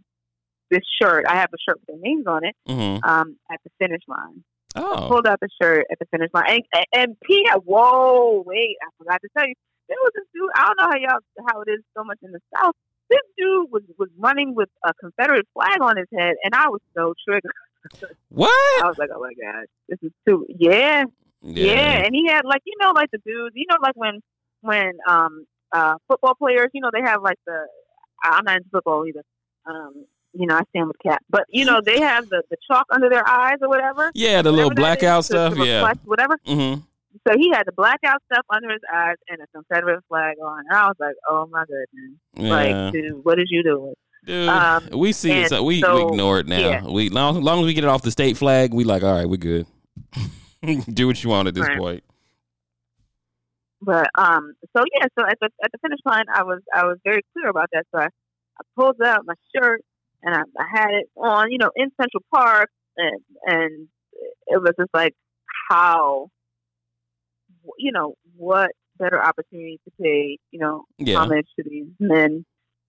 [0.70, 1.26] this shirt.
[1.28, 3.00] I have a shirt with their names on it Mhm.
[3.04, 4.44] um, at the finish line.
[4.76, 6.62] Oh, Pulled out the shirt at the finish line.
[6.74, 9.56] And, and, Pete, whoa, wait, I forgot to tell you.
[9.88, 12.32] There was this dude, I don't know how y'all, how it is so much in
[12.32, 12.74] the South.
[13.10, 16.82] This dude was, was running with a Confederate flag on his head, and I was
[16.96, 17.52] so triggered.
[18.30, 18.84] what?
[18.84, 21.04] I was like, oh my gosh, this is too, yeah,
[21.42, 24.20] yeah, and he had like you know like the dudes, you know like when
[24.62, 27.68] when um uh football players, you know they have like the
[28.24, 29.22] I'm not into football either.
[29.68, 32.86] Um, you know I stand with Cap, but you know they have the the chalk
[32.92, 34.12] under their eyes or whatever.
[34.16, 35.58] Yeah, the little whatever that blackout is, stuff.
[35.58, 35.76] yeah.
[35.76, 36.40] reflect Whatever.
[36.46, 36.76] hmm
[37.28, 40.78] So he had the blackout stuff under his eyes and a Confederate flag on, and
[40.78, 42.50] I was like, oh my goodness, Yeah.
[42.50, 43.94] like dude, what is you doing?
[44.26, 46.58] Dude, Um, we see it, so we, we ignore it now.
[46.60, 46.84] yeah.
[46.88, 49.28] We long, long as we get it off the state flag, we like, all right,
[49.30, 49.66] we're good.
[50.94, 51.78] Do what you want at this Right.
[51.78, 52.04] point.
[53.82, 56.98] But um, so yeah, so at the at the finish line, I was I was
[57.04, 57.86] very clear about that.
[57.94, 59.82] So I, I pulled out my shirt
[60.24, 63.88] and I, I had it on, you know, in Central Park, and and
[64.48, 65.14] it was just like
[65.70, 66.30] how,
[67.78, 71.18] you know, what better opportunity to pay, you know, Yeah.
[71.20, 72.46] homage to these men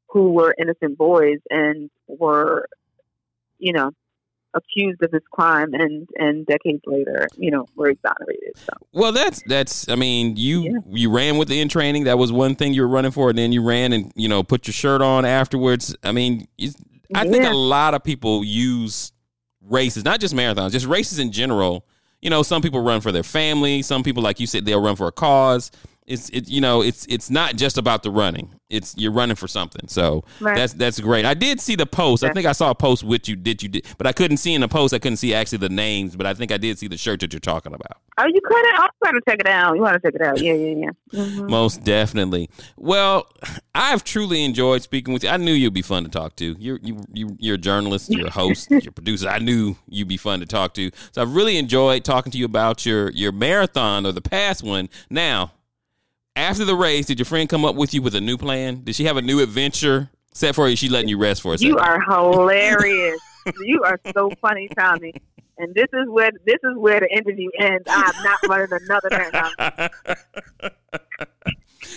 [0.08, 2.68] who were innocent boys and were,
[3.58, 3.90] you know,
[4.54, 8.52] accused of this crime and and decades later, you know, were exonerated.
[8.56, 8.72] So.
[8.92, 9.88] Well, that's that's.
[9.88, 10.70] I mean, you Yeah.
[10.88, 12.04] you ran with the in training.
[12.04, 14.42] That was one thing you were running for, and then you ran and you know
[14.42, 15.94] put your shirt on afterwards.
[16.02, 16.46] I mean,
[17.14, 17.52] I think Yeah.
[17.52, 19.12] a lot of people use
[19.60, 21.84] races, not just marathons, just races in general.
[22.26, 23.82] You know, some people run for their family.
[23.82, 25.70] Some people, like you said, they'll run for a cause.
[26.06, 28.50] It's it, you know, it's it's not just about the running.
[28.70, 29.88] It's you're running for something.
[29.88, 30.56] So Right.
[30.56, 31.24] that's that's great.
[31.24, 32.22] I did see the post.
[32.24, 33.34] I think I saw a post with you.
[33.36, 34.94] Did you did, but I couldn't see in the post.
[34.94, 37.32] I couldn't see actually the names, but I think I did see the shirt that
[37.32, 37.98] you're talking about.
[38.18, 38.74] Oh, you couldn't?
[38.80, 39.74] I'm trying to check it out.
[39.76, 40.40] You want to check it out?
[40.40, 40.90] Yeah, yeah, yeah.
[41.26, 41.48] Mhm.
[41.50, 42.50] Most definitely.
[42.76, 43.28] Well,
[43.74, 45.30] I've truly enjoyed speaking with you.
[45.30, 46.54] I knew you'd be fun to talk to.
[46.58, 49.28] You're you, you you're a journalist, you're a host, you're a producer.
[49.28, 50.90] I knew you'd be fun to talk to.
[51.12, 54.88] So I've really enjoyed talking to you about your your marathon or the past one.
[55.10, 55.52] Now,
[56.36, 58.82] after the race, did your friend come up with you with a new plan?
[58.84, 60.76] Did she have a new adventure set for you?
[60.76, 61.72] She letting you rest for a second.
[61.72, 63.18] You are hilarious.
[63.64, 65.14] you are so funny, Tommy.
[65.58, 67.84] and this is where this is where the interview ends.
[67.88, 69.90] I'm not running another marathon.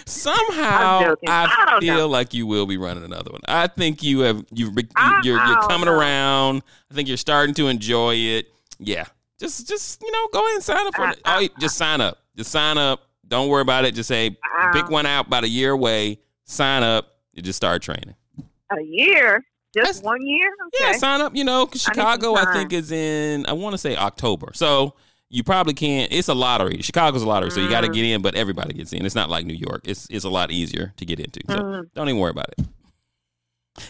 [0.05, 2.07] Somehow, I, I feel know.
[2.07, 3.41] like you will be running another one.
[3.47, 6.63] I think you have you've you, I- you're you're coming around.
[6.91, 8.47] I think you're starting to enjoy it.
[8.79, 9.05] Yeah,
[9.39, 11.21] just just you know, go ahead and sign up for I- it.
[11.25, 12.19] Oh, just sign up.
[12.35, 13.01] Just sign up.
[13.29, 13.95] Don't worry about it.
[13.95, 16.19] Just say I- pick one out about a year away.
[16.45, 17.15] Sign up.
[17.33, 18.15] You just start training.
[18.71, 20.49] A year, just That's- one year.
[20.79, 21.35] Yeah, sign up.
[21.35, 22.53] You know, I Chicago, I time.
[22.53, 23.45] think, is in.
[23.47, 24.51] I want to say October.
[24.53, 24.95] So
[25.29, 26.11] you probably can't.
[26.11, 26.81] It's a lottery.
[26.81, 27.93] Chicago's a lottery, so you got to Mm.
[27.93, 28.21] get in.
[28.21, 29.05] But everybody gets in.
[29.05, 29.81] It's not like New York.
[29.85, 31.39] It's it's a lot easier to get into.
[31.47, 31.89] So Mm.
[31.95, 32.65] don't even worry about it.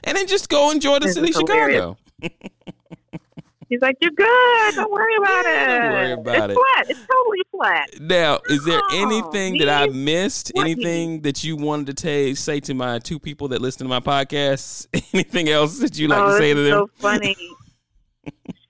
[0.03, 1.95] And then just go enjoy the This city is of hilarious.
[2.21, 2.35] Chicago.
[3.69, 4.75] He's like, "You're good.
[4.75, 5.79] Don't worry about Yeah, it.
[5.79, 6.63] don't worry about it's it.
[6.75, 6.89] flat.
[6.89, 10.51] It's totally flat." Now, is there Oh, anything that I missed?
[10.55, 13.89] What Anything that you wanted to ta- say to my two people that listen to
[13.89, 14.87] my podcast?
[15.13, 16.71] Anything else that you like oh, to say to them?
[16.71, 17.35] so funny.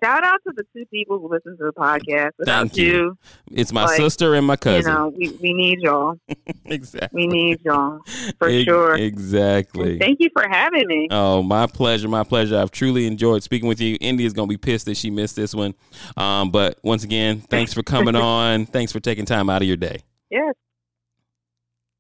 [0.04, 2.32] Shout out to the two people who listen to the podcast.
[2.38, 3.18] Without Thank you.
[3.52, 4.94] It's my like, sister and my you cousin.
[4.94, 6.16] know, we, we need y'all.
[6.66, 7.22] exactly.
[7.22, 8.00] We need y'all
[8.38, 8.96] for Ex- sure.
[8.96, 9.92] Exactly.
[9.94, 11.08] And Thank you for having me.
[11.12, 12.58] Oh, my pleasure, my pleasure.
[12.58, 13.98] I've truly enjoyed speaking with you.
[14.00, 15.74] India's gonna be pissed that she missed this one,
[16.16, 18.66] um, but once again, thanks for coming on.
[18.66, 20.00] Thanks for taking time out of your day.
[20.30, 20.54] Yes.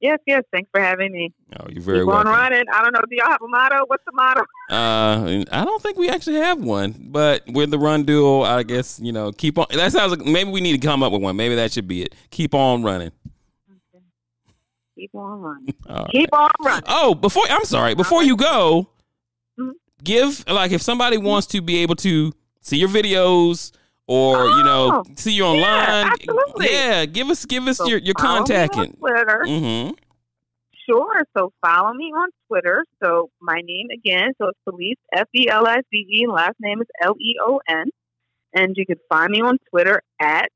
[0.01, 0.43] Yes, yes.
[0.53, 1.33] Thanks for having me.
[1.59, 2.31] Oh, you're very Keep on welcome.
[2.31, 2.63] running.
[2.73, 3.01] I don't know.
[3.09, 3.83] Do y'all have a motto?
[3.87, 4.41] What's the motto?
[4.69, 8.99] Uh, I don't think we actually have one, but with the run duo, I guess
[9.01, 9.65] you know, keep on.
[9.73, 11.35] That sounds like maybe we need to come up with one.
[11.35, 12.15] Maybe that should be it.
[12.31, 13.11] Keep on running.
[14.97, 15.73] Keep on running.
[15.89, 16.11] All right.
[16.11, 16.83] Keep on running.
[16.87, 18.89] Oh, before I'm sorry, before you go,
[19.59, 19.71] Mhm.
[20.03, 22.31] give like if somebody wants to be able to
[22.61, 23.71] see your videos
[24.10, 26.68] or you know Oh, see you online, absolutely.
[26.74, 28.76] yeah, give us give us So your your follow me contact.
[28.78, 29.39] on Twitter.
[29.45, 29.91] Mm-hmm.
[30.89, 31.22] Sure.
[31.38, 32.84] So follow me on Twitter.
[33.03, 36.24] So my name again, so it's Felice F E L I C E.
[36.24, 37.86] And last name is L E O N,
[38.53, 40.49] and you can find me on Twitter at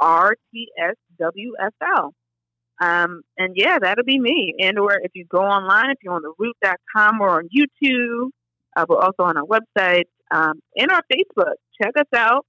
[0.00, 2.14] R T S W F L.
[2.80, 4.54] Um, and yeah, that'll be me.
[4.60, 8.28] And or if you go online, if you're on the root.com or on YouTube,
[8.76, 12.44] uh, but also on our website um, and our Facebook, check us out.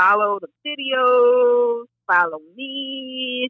[0.00, 1.84] Follow the videos.
[2.06, 3.48] Follow me.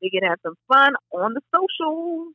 [0.00, 2.34] We can have some fun on the socials.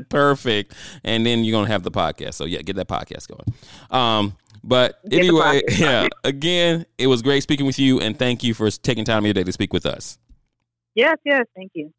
[0.08, 0.74] Perfect.
[1.04, 2.34] And then you're gonna have the podcast.
[2.34, 3.54] So yeah, get that podcast going.
[3.90, 6.08] Um, but Get anyway, yeah.
[6.24, 9.34] Again, it was great speaking with you, and thank you for taking time of your
[9.34, 10.18] day to speak with us.
[10.94, 11.92] Yes, yes, thank you.